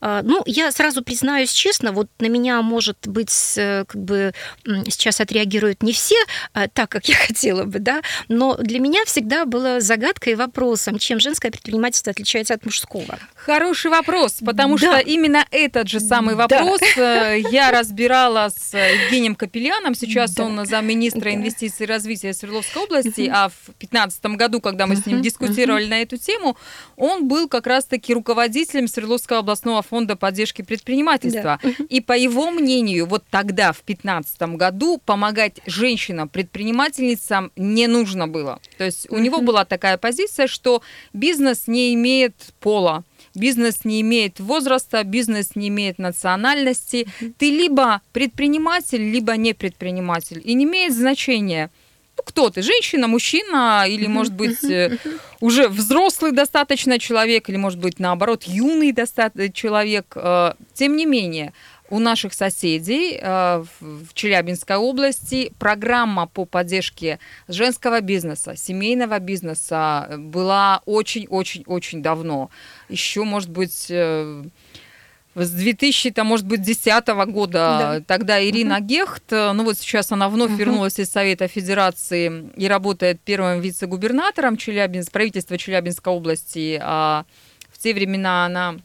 Ну, 0.00 0.42
я 0.46 0.72
сразу 0.72 1.02
признаюсь 1.02 1.52
честно, 1.52 1.92
вот 1.92 2.08
на 2.18 2.26
меня 2.26 2.62
может 2.62 2.96
быть 3.06 3.54
э, 3.56 3.83
как 3.84 4.02
бы 4.02 4.32
сейчас 4.64 5.20
отреагируют 5.20 5.82
не 5.82 5.92
все 5.92 6.16
а, 6.52 6.68
так, 6.68 6.90
как 6.90 7.08
я 7.08 7.14
хотела 7.26 7.64
бы, 7.64 7.78
да, 7.78 8.02
но 8.28 8.56
для 8.56 8.80
меня 8.80 9.04
всегда 9.04 9.44
было 9.44 9.80
загадкой 9.80 10.32
и 10.32 10.36
вопросом, 10.36 10.98
чем 10.98 11.20
женское 11.20 11.50
предпринимательство 11.50 12.10
отличается 12.10 12.54
от 12.54 12.64
мужского. 12.64 13.18
Хороший 13.34 13.90
вопрос, 13.90 14.38
потому 14.44 14.78
да. 14.78 14.98
что 14.98 15.08
именно 15.10 15.44
этот 15.50 15.88
же 15.88 16.00
самый 16.00 16.34
вопрос 16.34 16.80
да. 16.96 17.34
Э, 17.34 17.40
я 17.50 17.70
разбирала 17.78 18.50
с 18.50 18.74
Евгением 18.76 19.34
Капеляном. 19.34 19.94
Сейчас 19.94 20.34
да. 20.34 20.44
он 20.44 20.64
замминистра 20.66 21.24
да. 21.24 21.34
инвестиций 21.34 21.84
и 21.84 21.88
развития 21.88 22.32
Свердловской 22.32 22.82
области, 22.82 23.30
а 23.32 23.48
в 23.48 23.66
2015 23.78 24.24
году, 24.36 24.60
когда 24.60 24.86
мы 24.86 24.96
с 24.96 25.06
ним 25.06 25.22
дискутировали 25.22 25.86
на 25.86 26.02
эту 26.02 26.16
тему, 26.16 26.56
он 26.96 27.28
был 27.28 27.48
как 27.48 27.66
раз-таки 27.66 28.14
руководителем 28.14 28.88
Свердловского 28.88 29.40
областного 29.40 29.82
фонда 29.82 30.16
поддержки 30.16 30.62
предпринимательства. 30.62 31.60
Да. 31.62 31.70
И 31.88 32.00
по 32.00 32.12
его 32.12 32.50
мнению, 32.50 33.06
вот 33.06 33.24
тогда, 33.30 33.63
в 33.72 33.84
2015 33.84 34.42
году, 34.56 35.00
помогать 35.04 35.60
женщинам-предпринимательницам 35.66 37.52
не 37.56 37.86
нужно 37.86 38.28
было. 38.28 38.60
То 38.78 38.84
есть 38.84 39.10
у 39.10 39.18
него 39.18 39.40
была 39.40 39.64
такая 39.64 39.98
позиция, 39.98 40.46
что 40.46 40.82
бизнес 41.12 41.66
не 41.66 41.94
имеет 41.94 42.34
пола. 42.60 43.04
Бизнес 43.34 43.84
не 43.84 44.00
имеет 44.00 44.38
возраста, 44.38 45.02
бизнес 45.02 45.56
не 45.56 45.68
имеет 45.68 45.98
национальности. 45.98 47.06
Ты 47.38 47.50
либо 47.50 48.00
предприниматель, 48.12 49.10
либо 49.10 49.36
не 49.36 49.54
предприниматель. 49.54 50.40
И 50.44 50.54
не 50.54 50.64
имеет 50.64 50.94
значения, 50.94 51.70
ну, 52.16 52.22
кто 52.24 52.48
ты, 52.50 52.62
женщина, 52.62 53.08
мужчина, 53.08 53.86
или, 53.88 54.06
может 54.06 54.34
быть, 54.34 54.62
э, 54.64 54.98
уже 55.40 55.68
взрослый 55.68 56.32
достаточно 56.32 56.98
человек, 56.98 57.48
или, 57.48 57.56
может 57.56 57.80
быть, 57.80 57.98
наоборот, 57.98 58.44
юный 58.44 58.92
достаточно 58.92 59.52
человек. 59.52 60.12
Э, 60.14 60.52
тем 60.74 60.96
не 60.96 61.06
менее, 61.06 61.52
у 61.94 62.00
наших 62.00 62.34
соседей 62.34 63.18
э, 63.20 63.64
в 63.80 64.14
Челябинской 64.14 64.76
области 64.76 65.52
программа 65.60 66.26
по 66.26 66.44
поддержке 66.44 67.20
женского 67.46 68.00
бизнеса, 68.00 68.56
семейного 68.56 69.20
бизнеса 69.20 70.08
была 70.18 70.82
очень-очень-очень 70.86 72.02
давно. 72.02 72.50
Еще, 72.88 73.22
может 73.22 73.48
быть, 73.48 73.86
э, 73.90 74.42
с 75.36 75.50
2000, 75.50 76.10
там, 76.10 76.26
может 76.26 76.46
быть, 76.46 76.62
2010 76.62 77.06
года 77.32 77.52
да. 77.52 78.00
тогда 78.04 78.44
Ирина 78.44 78.78
угу. 78.78 78.86
Гехт, 78.86 79.32
э, 79.32 79.52
ну 79.52 79.62
вот 79.62 79.78
сейчас 79.78 80.10
она 80.10 80.28
вновь 80.28 80.50
угу. 80.50 80.58
вернулась 80.58 80.98
из 80.98 81.08
Совета 81.10 81.46
Федерации 81.46 82.50
и 82.56 82.66
работает 82.66 83.20
первым 83.24 83.60
вице-губернатором 83.60 84.56
Челябинск, 84.56 85.12
правительства 85.12 85.56
Челябинской 85.56 86.12
области. 86.12 86.76
А 86.82 87.24
в 87.70 87.78
те 87.78 87.94
времена 87.94 88.46
она 88.46 88.78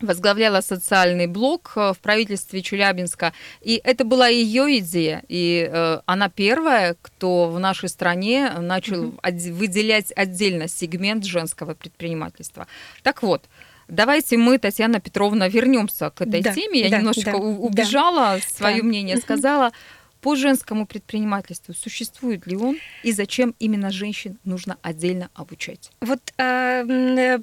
возглавляла 0.00 0.60
социальный 0.60 1.26
блок 1.26 1.72
э, 1.76 1.92
в 1.92 1.98
правительстве 1.98 2.62
Челябинска. 2.62 3.32
И 3.60 3.80
это 3.82 4.04
была 4.04 4.28
ее 4.28 4.78
идея. 4.78 5.22
И 5.28 5.68
э, 5.70 6.00
она 6.06 6.28
первая, 6.28 6.96
кто 7.02 7.48
в 7.48 7.58
нашей 7.58 7.88
стране 7.88 8.50
начал 8.58 9.10
mm-hmm. 9.10 9.52
выделять 9.52 10.12
отдельно 10.16 10.68
сегмент 10.68 11.24
женского 11.24 11.74
предпринимательства. 11.74 12.66
Так 13.02 13.22
вот, 13.22 13.44
Давайте 13.90 14.36
мы, 14.36 14.58
Татьяна 14.58 15.00
Петровна, 15.00 15.48
вернемся 15.48 16.10
к 16.10 16.20
этой 16.20 16.42
да, 16.42 16.54
теме. 16.54 16.82
Я 16.82 16.90
да, 16.90 16.98
немножечко 16.98 17.32
да, 17.32 17.38
убежала, 17.38 18.36
да, 18.36 18.40
свое 18.40 18.76
да. 18.76 18.84
мнение 18.84 19.16
сказала 19.16 19.72
по 20.20 20.36
женскому 20.36 20.86
предпринимательству 20.86 21.74
существует 21.74 22.46
ли 22.46 22.56
он 22.56 22.78
и 23.02 23.12
зачем 23.12 23.54
именно 23.58 23.90
женщин 23.90 24.38
нужно 24.44 24.76
отдельно 24.82 25.30
обучать? 25.34 25.90
Вот 26.00 26.20
э, 26.38 27.38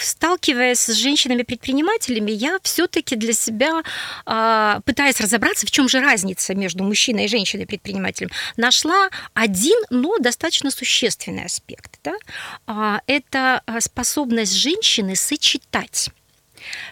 сталкиваясь 0.00 0.78
с 0.78 0.92
женщинами-предпринимателями, 0.92 2.30
я 2.30 2.58
все-таки 2.62 3.16
для 3.16 3.32
себя, 3.32 3.82
э, 4.26 4.80
пытаясь 4.84 5.20
разобраться, 5.20 5.66
в 5.66 5.70
чем 5.70 5.88
же 5.88 6.00
разница 6.00 6.54
между 6.54 6.84
мужчиной 6.84 7.24
и 7.24 7.28
женщиной-предпринимателем, 7.28 8.30
нашла 8.56 9.08
один, 9.34 9.78
но 9.90 10.18
достаточно 10.18 10.70
существенный 10.70 11.44
аспект. 11.44 11.98
Да? 12.04 12.14
А, 12.66 13.00
это 13.06 13.62
способность 13.80 14.54
женщины 14.54 15.16
сочетать 15.16 16.10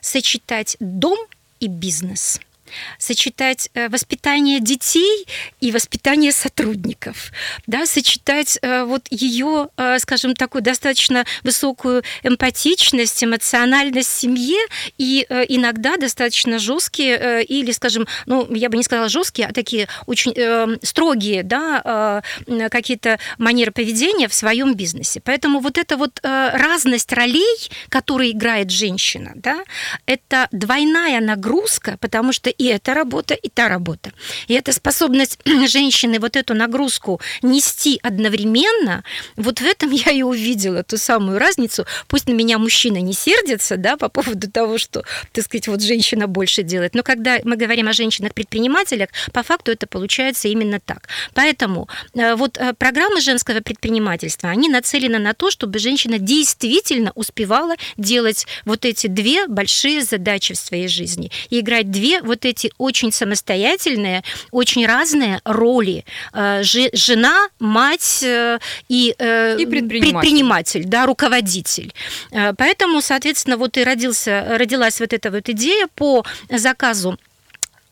сочетать 0.00 0.76
дом 0.78 1.18
и 1.60 1.66
бизнес– 1.68 2.40
сочетать 2.98 3.70
э, 3.74 3.88
воспитание 3.88 4.60
детей 4.60 5.26
и 5.60 5.72
воспитание 5.72 6.32
сотрудников, 6.32 7.32
да, 7.66 7.86
сочетать 7.86 8.58
э, 8.62 8.84
вот 8.84 9.06
ее, 9.10 9.68
э, 9.76 9.98
скажем, 9.98 10.34
такую 10.34 10.62
достаточно 10.62 11.24
высокую 11.42 12.02
эмпатичность, 12.22 13.22
эмоциональность 13.22 14.10
в 14.10 14.20
семье 14.20 14.58
и 14.98 15.26
иногда 15.48 15.96
достаточно 15.96 16.58
жесткие 16.58 17.44
или, 17.44 17.72
скажем, 17.72 18.06
ну, 18.26 18.52
я 18.54 18.68
бы 18.68 18.76
не 18.76 18.82
сказала 18.82 19.08
жесткие, 19.08 19.48
а 19.48 19.52
такие 19.52 19.88
очень 20.06 20.78
строгие, 20.82 21.42
да, 21.42 22.22
какие-то 22.70 23.18
манеры 23.38 23.70
поведения 23.70 24.28
в 24.28 24.34
своем 24.34 24.74
бизнесе. 24.74 25.20
Поэтому 25.20 25.60
вот 25.60 25.78
эта 25.78 25.96
вот 25.96 26.20
разность 26.22 27.12
ролей, 27.12 27.70
которые 27.88 28.32
играет 28.32 28.70
женщина, 28.70 29.32
да, 29.34 29.62
это 30.06 30.48
двойная 30.52 31.20
нагрузка, 31.20 31.96
потому 32.00 32.32
что 32.32 32.50
эта 32.66 32.94
работа, 32.94 33.34
и 33.34 33.48
та 33.48 33.68
работа. 33.68 34.12
И 34.48 34.54
эта 34.54 34.72
способность 34.72 35.38
женщины 35.68 36.18
вот 36.18 36.36
эту 36.36 36.54
нагрузку 36.54 37.20
нести 37.42 37.98
одновременно, 38.02 39.04
вот 39.36 39.60
в 39.60 39.64
этом 39.64 39.90
я 39.92 40.12
и 40.12 40.22
увидела 40.22 40.82
ту 40.82 40.96
самую 40.96 41.38
разницу. 41.38 41.86
Пусть 42.06 42.28
на 42.28 42.32
меня 42.32 42.58
мужчина 42.58 42.98
не 42.98 43.12
сердится, 43.12 43.76
да, 43.76 43.96
по 43.96 44.08
поводу 44.08 44.50
того, 44.50 44.78
что, 44.78 45.04
так 45.32 45.44
сказать, 45.44 45.68
вот 45.68 45.82
женщина 45.82 46.26
больше 46.26 46.62
делает. 46.62 46.94
Но 46.94 47.02
когда 47.02 47.38
мы 47.44 47.56
говорим 47.56 47.88
о 47.88 47.92
женщинах-предпринимателях, 47.92 49.08
по 49.32 49.42
факту 49.42 49.72
это 49.72 49.86
получается 49.86 50.48
именно 50.48 50.80
так. 50.80 51.08
Поэтому 51.34 51.88
э, 52.14 52.34
вот 52.34 52.58
э, 52.58 52.74
программы 52.74 53.20
женского 53.20 53.60
предпринимательства, 53.60 54.50
они 54.50 54.68
нацелены 54.68 55.18
на 55.18 55.34
то, 55.34 55.50
чтобы 55.50 55.78
женщина 55.78 56.18
действительно 56.18 57.12
успевала 57.14 57.74
делать 57.96 58.46
вот 58.64 58.84
эти 58.84 59.06
две 59.06 59.46
большие 59.46 60.02
задачи 60.02 60.54
в 60.54 60.58
своей 60.58 60.88
жизни 60.88 61.30
и 61.50 61.60
играть 61.60 61.90
две 61.90 62.22
вот 62.22 62.43
вот 62.44 62.50
эти 62.50 62.70
очень 62.78 63.12
самостоятельные, 63.12 64.22
очень 64.50 64.86
разные 64.86 65.40
роли. 65.44 66.04
Э, 66.32 66.62
жена, 66.62 67.48
мать 67.58 68.22
э, 68.22 68.58
и, 68.88 69.10
и 69.10 69.66
предприниматель. 69.66 70.20
предприниматель, 70.20 70.84
да, 70.84 71.06
руководитель. 71.06 71.92
Поэтому, 72.30 73.00
соответственно, 73.00 73.56
вот 73.56 73.76
и 73.76 73.84
родился, 73.84 74.44
родилась 74.58 75.00
вот 75.00 75.12
эта 75.12 75.30
вот 75.30 75.48
идея 75.48 75.88
по 75.94 76.24
заказу 76.50 77.18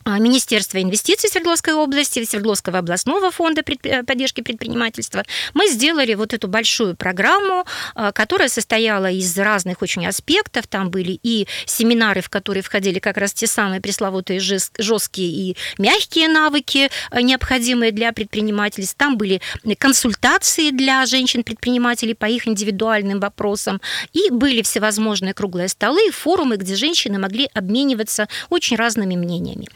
Министерства 0.04 0.82
инвестиций 0.82 1.30
Свердловской 1.30 1.74
области, 1.74 2.24
Свердловского 2.24 2.78
областного 2.78 3.30
фонда 3.30 3.62
э, 3.84 4.02
поддержки 4.02 4.40
предпринимательства, 4.40 5.24
мы 5.54 5.68
сделали 5.68 6.14
вот 6.14 6.34
эту 6.34 6.48
большую 6.48 6.96
программу, 6.96 7.64
а, 7.94 8.12
которая 8.12 8.48
состояла 8.48 9.10
из 9.10 9.36
разных 9.38 9.80
очень 9.82 10.06
аспектов. 10.06 10.66
Там 10.66 10.90
были 10.90 11.18
и 11.22 11.46
семинары, 11.66 12.20
в 12.20 12.28
которые 12.28 12.62
входили 12.62 12.98
как 12.98 13.16
раз 13.16 13.32
те 13.32 13.46
самые 13.46 13.80
пресловутые 13.80 14.40
жесткие 14.40 15.28
и 15.28 15.56
мягкие 15.78 16.28
навыки, 16.28 16.90
а, 17.10 17.22
необходимые 17.22 17.92
для 17.92 18.12
предпринимательств. 18.12 18.96
Там 18.96 19.16
были 19.16 19.40
консультации 19.78 20.70
для 20.70 21.06
женщин-предпринимателей 21.06 22.14
по 22.14 22.26
их 22.26 22.48
индивидуальным 22.48 23.20
вопросам. 23.20 23.80
И 24.12 24.30
были 24.30 24.62
всевозможные 24.62 25.34
круглые 25.34 25.68
столы, 25.68 26.10
форумы, 26.10 26.56
где 26.56 26.74
женщины 26.74 27.18
могли 27.18 27.48
обмениваться 27.54 28.28
очень 28.50 28.76
разными 28.76 29.16
мнениями. 29.16 29.68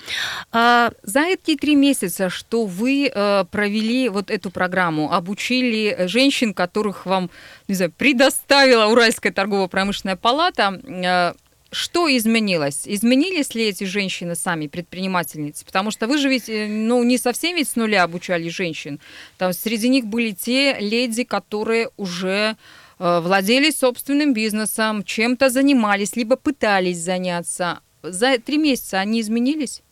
А, 0.53 0.91
за 1.03 1.21
эти 1.23 1.57
три 1.57 1.75
месяца, 1.75 2.31
что 2.31 2.67
вы 2.67 3.11
э, 3.13 3.45
провели 3.51 4.09
вот 4.09 4.31
эту 4.31 4.51
программу, 4.51 5.13
обучили 5.13 6.07
женщин, 6.07 6.55
которых 6.55 7.07
вам, 7.07 7.31
не 7.69 7.75
знаю, 7.75 7.93
предоставила 7.97 8.87
Уральская 8.87 9.33
торгово-промышленная 9.33 10.17
палата, 10.17 10.81
э, 10.85 11.35
что 11.73 12.09
изменилось? 12.17 12.83
Изменились 12.87 13.55
ли 13.55 13.65
эти 13.65 13.85
женщины 13.85 14.35
сами, 14.37 14.69
предпринимательницы? 14.69 15.65
Потому 15.65 15.91
что 15.91 16.07
вы 16.07 16.19
же 16.19 16.29
ведь, 16.29 16.49
э, 16.49 16.67
ну, 16.67 17.03
не 17.03 17.19
совсем 17.19 17.57
ведь 17.57 17.69
с 17.69 17.77
нуля 17.77 18.05
обучали 18.05 18.49
женщин. 18.49 19.01
Там 19.39 19.53
среди 19.53 19.89
них 19.89 20.07
были 20.07 20.31
те 20.31 20.79
леди, 20.79 21.25
которые 21.25 21.91
уже 21.97 22.57
владели 22.99 23.71
собственным 23.71 24.33
бизнесом, 24.33 25.05
чем-то 25.05 25.51
занимались, 25.51 26.17
либо 26.17 26.37
пытались 26.37 26.97
заняться. 26.97 27.81
За 28.03 28.39
три 28.39 28.57
месяца 28.57 29.01
они 29.01 29.21
изменились? 29.21 29.83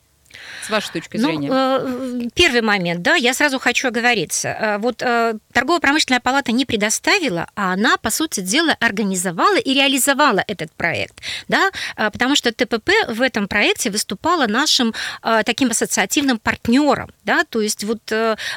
С 0.66 0.70
вашей 0.70 0.92
точки 0.92 1.16
ну, 1.16 1.28
зрения? 1.28 1.48
Ну, 1.50 2.30
первый 2.34 2.62
момент, 2.62 3.02
да, 3.02 3.14
я 3.14 3.34
сразу 3.34 3.58
хочу 3.58 3.88
оговориться. 3.88 4.48
Э, 4.48 4.78
вот 4.78 5.02
торгово-промышленная 5.52 6.20
палата 6.20 6.52
не 6.52 6.64
предоставила, 6.64 7.48
а 7.54 7.72
она, 7.72 7.96
по 7.96 8.10
сути 8.10 8.40
дела, 8.40 8.76
организовала 8.80 9.56
и 9.56 9.74
реализовала 9.74 10.44
этот 10.46 10.72
проект, 10.72 11.20
да, 11.48 11.70
потому 11.96 12.36
что 12.36 12.52
ТПП 12.52 12.90
в 13.08 13.22
этом 13.22 13.48
проекте 13.48 13.90
выступала 13.90 14.46
нашим 14.46 14.94
таким 15.44 15.70
ассоциативным 15.70 16.38
партнером, 16.38 17.10
да, 17.24 17.44
то 17.44 17.60
есть 17.60 17.84
вот 17.84 18.12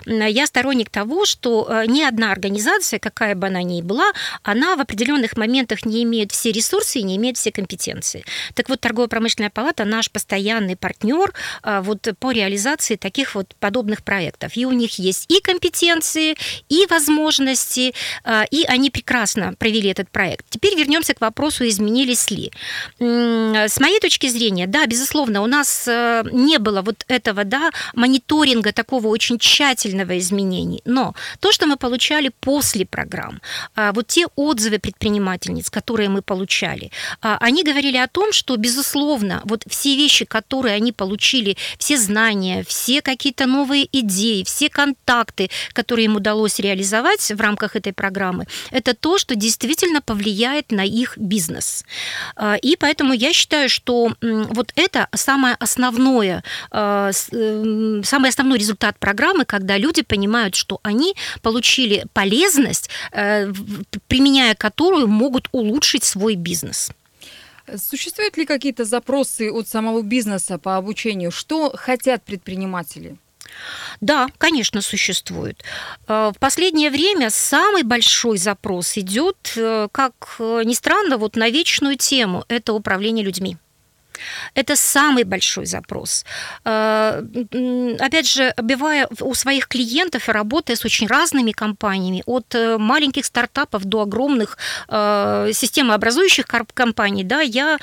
я 0.06 0.48
сторонник 0.48 0.90
того, 0.90 1.26
что 1.26 1.84
ни 1.88 2.04
одна 2.04 2.32
организация, 2.32 3.00
какая 3.00 3.36
бы 3.36 3.48
она 3.48 3.64
ни 3.64 3.82
была, 3.82 4.12
она 4.44 4.76
в 4.76 4.82
определенных 4.82 5.38
моментах 5.38 5.86
не 5.86 6.04
имеет 6.04 6.32
все 6.32 6.52
ресурсы 6.52 7.00
и 7.00 7.04
не 7.04 7.18
имеет 7.18 7.38
все 7.38 7.52
компетенции. 7.52 8.24
Так 8.54 8.70
вот, 8.70 8.80
торгово-промышленная 8.82 9.50
палата 9.50 9.86
наш 9.86 10.12
постоянный 10.12 10.76
партнер 10.76 11.34
вот 11.68 12.08
по 12.20 12.32
реализации 12.32 12.96
таких 12.96 13.36
вот 13.36 13.56
подобных 13.60 14.04
проектов. 14.04 14.56
И 14.56 14.66
у 14.66 14.72
них 14.72 15.00
есть 15.00 15.26
и 15.30 15.42
компетенции, 15.42 16.36
и 16.70 16.86
возможности, 16.90 17.94
а, 18.24 18.46
и 18.50 18.64
они 18.64 18.90
прекрасно 18.90 19.54
провели 19.54 19.90
этот 19.90 20.10
проект. 20.10 20.46
Теперь 20.50 20.76
вернемся 20.76 21.14
к 21.14 21.22
вопросу, 21.22 21.68
изменились 21.68 22.32
ли. 22.32 22.52
С 23.00 23.80
моей 23.80 24.00
точки 24.00 24.28
зрения, 24.28 24.68
да, 24.68 24.86
безусловно, 24.86 25.42
у 25.42 25.48
нас 25.48 25.88
э, 25.88 26.24
не 26.32 26.58
было 26.58 26.82
вот 26.82 27.06
этого, 27.08 27.44
да, 27.44 27.72
мониторинга 27.94 28.72
такого 28.72 29.08
очень 29.08 29.38
тщательного 29.38 30.18
изменений. 30.18 30.82
Но 30.86 31.14
то, 31.40 31.52
что 31.52 31.68
мы 31.68 31.78
получали 31.78 32.32
после 32.40 32.86
программ, 32.86 33.42
а, 33.76 33.92
вот 33.92 34.08
те 34.08 34.26
отзывы 34.36 34.80
предпринимательниц, 34.80 35.70
которые 35.70 36.10
мы 36.10 36.22
получали, 36.22 36.92
они 37.22 37.64
говорили 37.64 37.98
о 37.98 38.08
том, 38.08 38.32
что, 38.32 38.56
безусловно, 38.58 39.42
вот 39.46 39.64
все 39.68 39.96
вещи, 39.96 40.26
которые 40.26 40.76
они 40.76 40.92
получили 40.92 41.47
все 41.78 41.98
знания, 41.98 42.66
все 42.68 43.02
какие-то 43.02 43.46
новые 43.46 43.88
идеи, 43.92 44.44
все 44.44 44.70
контакты, 44.70 45.50
которые 45.74 46.06
им 46.06 46.16
удалось 46.16 46.60
реализовать 46.60 47.32
в 47.32 47.40
рамках 47.40 47.76
этой 47.76 47.94
программы, 47.94 48.46
это 48.72 48.94
то, 48.94 49.18
что 49.18 49.36
действительно 49.36 50.02
повлияет 50.02 50.72
на 50.72 50.82
их 50.82 51.18
бизнес. 51.18 51.86
А, 52.36 52.56
и 52.56 52.76
поэтому 52.76 53.14
я 53.14 53.34
считаю, 53.34 53.70
что 53.70 54.14
вот 54.22 54.72
это 54.76 55.08
самое 55.16 55.56
основное, 55.60 56.44
а, 56.72 57.12
э, 57.32 58.02
самый 58.04 58.30
основной 58.30 58.58
результат 58.58 58.98
программы, 59.00 59.46
когда 59.46 59.78
люди 59.78 60.02
понимают, 60.02 60.56
что 60.56 60.80
они 60.84 61.16
получили 61.42 62.06
полезность, 62.14 62.90
э, 63.12 63.52
применяя 64.08 64.56
которую 64.56 65.08
могут 65.08 65.48
улучшить 65.52 66.04
свой 66.04 66.36
бизнес. 66.36 66.92
Существуют 67.76 68.38
ли 68.38 68.46
какие-то 68.46 68.86
запросы 68.86 69.52
от 69.52 69.68
самого 69.68 70.02
бизнеса 70.02 70.58
по 70.58 70.78
обучению? 70.78 71.32
Что 71.32 71.72
хотят 71.76 72.24
предприниматели? 72.24 73.18
Да, 74.02 74.28
конечно, 74.38 74.82
существует. 74.82 75.64
Э, 76.08 76.32
в 76.36 76.40
последнее 76.40 76.90
время 76.90 77.30
самый 77.30 77.84
большой 77.84 78.38
запрос 78.38 78.98
идет, 78.98 79.54
э, 79.56 79.88
как 79.92 80.14
э, 80.40 80.64
ни 80.66 80.74
странно, 80.74 81.18
вот 81.18 81.36
на 81.36 81.50
вечную 81.50 81.96
тему– 81.98 82.44
это 82.48 82.74
управление 82.74 83.26
людьми. 83.26 83.58
Это 84.54 84.76
самый 84.76 85.24
большой 85.24 85.66
запрос. 85.66 86.26
Э, 86.66 87.24
опять 88.00 88.30
же, 88.30 88.54
бывая 88.58 89.08
у 89.22 89.34
своих 89.34 89.68
клиентов 89.68 90.30
и 90.30 90.32
работая 90.32 90.76
с 90.76 90.86
очень 90.86 91.08
разными 91.08 91.52
компаниями, 91.52 92.24
от 92.26 92.56
э, 92.56 92.78
маленьких 92.78 93.26
стартапов 93.26 93.86
до 93.86 94.02
огромных 94.02 94.58
э, 94.88 95.52
системообразующих 95.54 96.46
компаний, 96.74 97.24
да, 97.24 97.42
я 97.42 97.78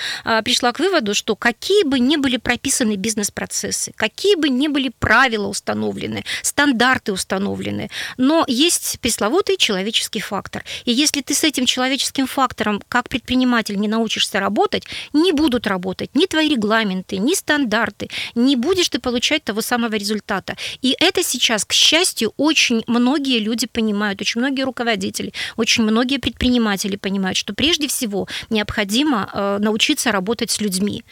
пришла 0.44 0.72
к 0.72 0.80
выводу, 0.80 1.14
что 1.14 1.36
какие 1.36 1.84
бы 1.84 1.98
ни 1.98 2.16
были 2.16 2.36
прописаны 2.36 2.96
бизнес-процессы, 2.96 3.92
какие 3.96 4.36
бы 4.36 4.48
ни 4.48 4.68
были 4.68 4.90
правила 4.98 5.48
установлены, 5.48 6.24
стандарты 6.42 7.12
установлены, 7.12 7.90
но 8.16 8.44
есть 8.46 8.98
пресловутый 9.00 9.56
человеческий 9.56 10.20
фактор. 10.20 10.64
И 10.84 10.92
если 10.92 11.20
ты 11.20 11.34
с 11.34 11.44
этим 11.44 11.66
человеческим 11.66 12.26
фактором 12.26 12.82
как 12.88 13.08
предприниматель 13.08 13.78
не 13.78 13.88
научишься 13.88 14.40
работать, 14.40 14.84
не 15.12 15.32
будут 15.32 15.66
работать 15.66 16.10
ни 16.14 16.23
твои 16.26 16.48
регламенты, 16.48 17.18
ни 17.18 17.34
стандарты, 17.34 18.08
не 18.34 18.56
будешь 18.56 18.88
ты 18.88 18.98
получать 18.98 19.44
того 19.44 19.60
самого 19.60 19.94
результата. 19.94 20.56
И 20.82 20.96
это 20.98 21.22
сейчас, 21.22 21.64
к 21.64 21.72
счастью, 21.72 22.32
очень 22.36 22.82
многие 22.86 23.38
люди 23.38 23.66
понимают, 23.66 24.20
очень 24.20 24.40
многие 24.40 24.62
руководители, 24.62 25.32
очень 25.56 25.84
многие 25.84 26.18
предприниматели 26.18 26.96
понимают, 26.96 27.36
что 27.36 27.54
прежде 27.54 27.88
всего 27.88 28.28
необходимо 28.50 29.30
э, 29.32 29.58
научиться 29.60 30.12
работать 30.12 30.50
с 30.50 30.60
людьми. 30.60 31.04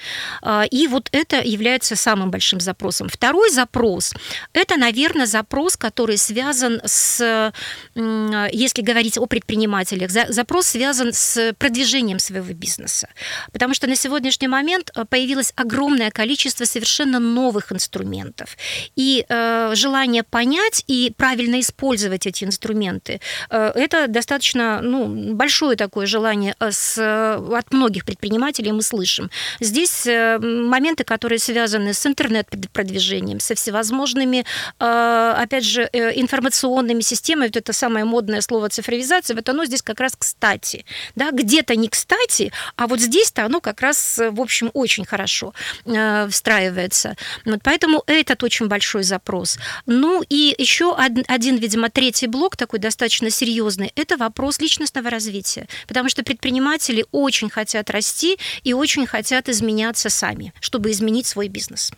Э, 0.42 0.64
и 0.70 0.86
вот 0.86 1.08
это 1.12 1.42
является 1.42 1.96
самым 1.96 2.30
большим 2.30 2.60
запросом. 2.60 3.08
Второй 3.08 3.50
запрос– 3.50 4.14
это, 4.52 4.76
наверное, 4.76 5.26
запрос, 5.26 5.76
который 5.76 6.16
связан 6.16 6.80
с, 6.84 7.52
если 7.94 8.82
говорить 8.82 9.18
о 9.18 9.26
предпринимателях, 9.26 10.10
запрос 10.10 10.66
связан 10.66 11.12
с 11.12 11.54
продвижением 11.58 12.18
своего 12.18 12.52
бизнеса. 12.52 13.08
Потому 13.52 13.74
что 13.74 13.86
на 13.86 13.96
сегодняшний 13.96 14.48
момент 14.48 14.90
э, 14.94 15.01
появилось 15.04 15.52
огромное 15.56 16.10
количество 16.10 16.64
совершенно 16.64 17.18
новых 17.18 17.72
инструментов. 17.72 18.56
И 18.96 19.24
э, 19.28 19.72
желание 19.74 20.22
понять 20.22 20.84
и 20.86 21.12
правильно 21.16 21.60
использовать 21.60 22.26
эти 22.26 22.44
инструменты, 22.44 23.20
э, 23.50 23.72
это 23.74 24.06
достаточно 24.08 24.80
ну, 24.82 25.34
большое 25.34 25.76
такое 25.76 26.06
желание 26.06 26.54
э, 26.60 26.70
с, 26.70 26.98
от 26.98 27.72
многих 27.72 28.04
предпринимателей 28.04 28.72
мы 28.72 28.82
слышим. 28.82 29.30
Здесь 29.60 30.06
э, 30.06 30.38
моменты, 30.38 31.04
которые 31.04 31.38
связаны 31.38 31.94
с 31.94 32.06
интернет-продвижением, 32.06 33.40
со 33.40 33.54
всевозможными, 33.54 34.44
э, 34.78 35.34
опять 35.38 35.64
же, 35.64 35.88
э, 35.92 36.20
информационными 36.20 37.00
системами, 37.00 37.46
вот 37.46 37.56
это 37.56 37.72
самое 37.72 38.04
модное 38.04 38.40
слово 38.40 38.68
цифровизация, 38.68 39.34
вот 39.34 39.48
оно 39.48 39.64
здесь 39.64 39.82
как 39.82 40.00
раз 40.00 40.14
кстати. 40.16 40.84
Да? 41.14 41.30
Где-то 41.30 41.76
не 41.76 41.88
кстати, 41.88 42.52
а 42.76 42.86
вот 42.86 43.00
здесь-то 43.00 43.44
оно 43.44 43.60
как 43.60 43.80
раз, 43.80 44.18
в 44.18 44.40
общем, 44.40 44.70
очень 44.74 44.91
очень 44.92 45.06
хорошо 45.06 45.54
э, 45.86 46.28
встраивается. 46.28 47.16
Вот 47.44 47.60
поэтому 47.62 48.02
этот 48.06 48.42
очень 48.42 48.68
большой 48.68 49.02
запрос. 49.02 49.58
Ну 49.86 50.22
и 50.28 50.54
еще 50.58 50.94
один, 50.94 51.56
видимо, 51.56 51.88
третий 51.88 52.26
блок 52.26 52.56
такой 52.56 52.78
достаточно 52.78 53.30
серьезный, 53.30 53.92
это 53.96 54.16
вопрос 54.16 54.60
личностного 54.60 55.10
развития, 55.10 55.66
потому 55.88 56.08
что 56.08 56.22
предприниматели 56.22 57.06
очень 57.12 57.48
хотят 57.50 57.90
расти 57.90 58.38
и 58.64 58.74
очень 58.74 59.06
хотят 59.06 59.48
изменяться 59.48 60.10
сами, 60.10 60.52
чтобы 60.60 60.90
изменить 60.90 61.26
свой 61.26 61.48
бизнес. 61.48 61.92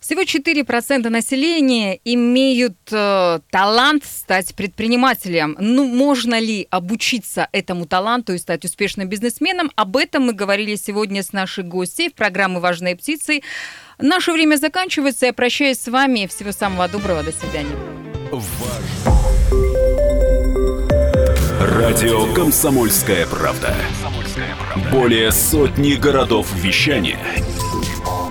Всего 0.00 0.22
4% 0.22 1.08
населения 1.08 1.98
имеют 2.04 2.76
э, 2.92 3.40
талант 3.50 4.04
стать 4.04 4.54
предпринимателем. 4.54 5.56
Ну, 5.58 5.84
можно 5.86 6.38
ли 6.38 6.68
обучиться 6.70 7.48
этому 7.50 7.84
таланту 7.84 8.32
и 8.34 8.38
стать 8.38 8.64
успешным 8.64 9.08
бизнесменом? 9.08 9.72
Об 9.74 9.96
этом 9.96 10.26
мы 10.26 10.34
говорили 10.34 10.76
сегодня 10.76 11.22
с 11.22 11.32
нашей 11.32 11.64
гостьей 11.64 12.10
в 12.10 12.14
программе 12.14 12.60
«Важные 12.60 12.94
птицы». 12.94 13.40
Наше 13.98 14.32
время 14.32 14.56
заканчивается. 14.56 15.26
Я 15.26 15.32
прощаюсь 15.32 15.80
с 15.80 15.88
вами. 15.88 16.28
Всего 16.28 16.52
самого 16.52 16.86
доброго. 16.86 17.24
До 17.24 17.32
свидания. 17.32 17.74
Радио 21.60 22.32
«Комсомольская 22.34 23.26
правда». 23.26 23.74
Более 24.92 25.32
сотни 25.32 25.94
городов 25.94 26.46
вещания– 26.54 27.18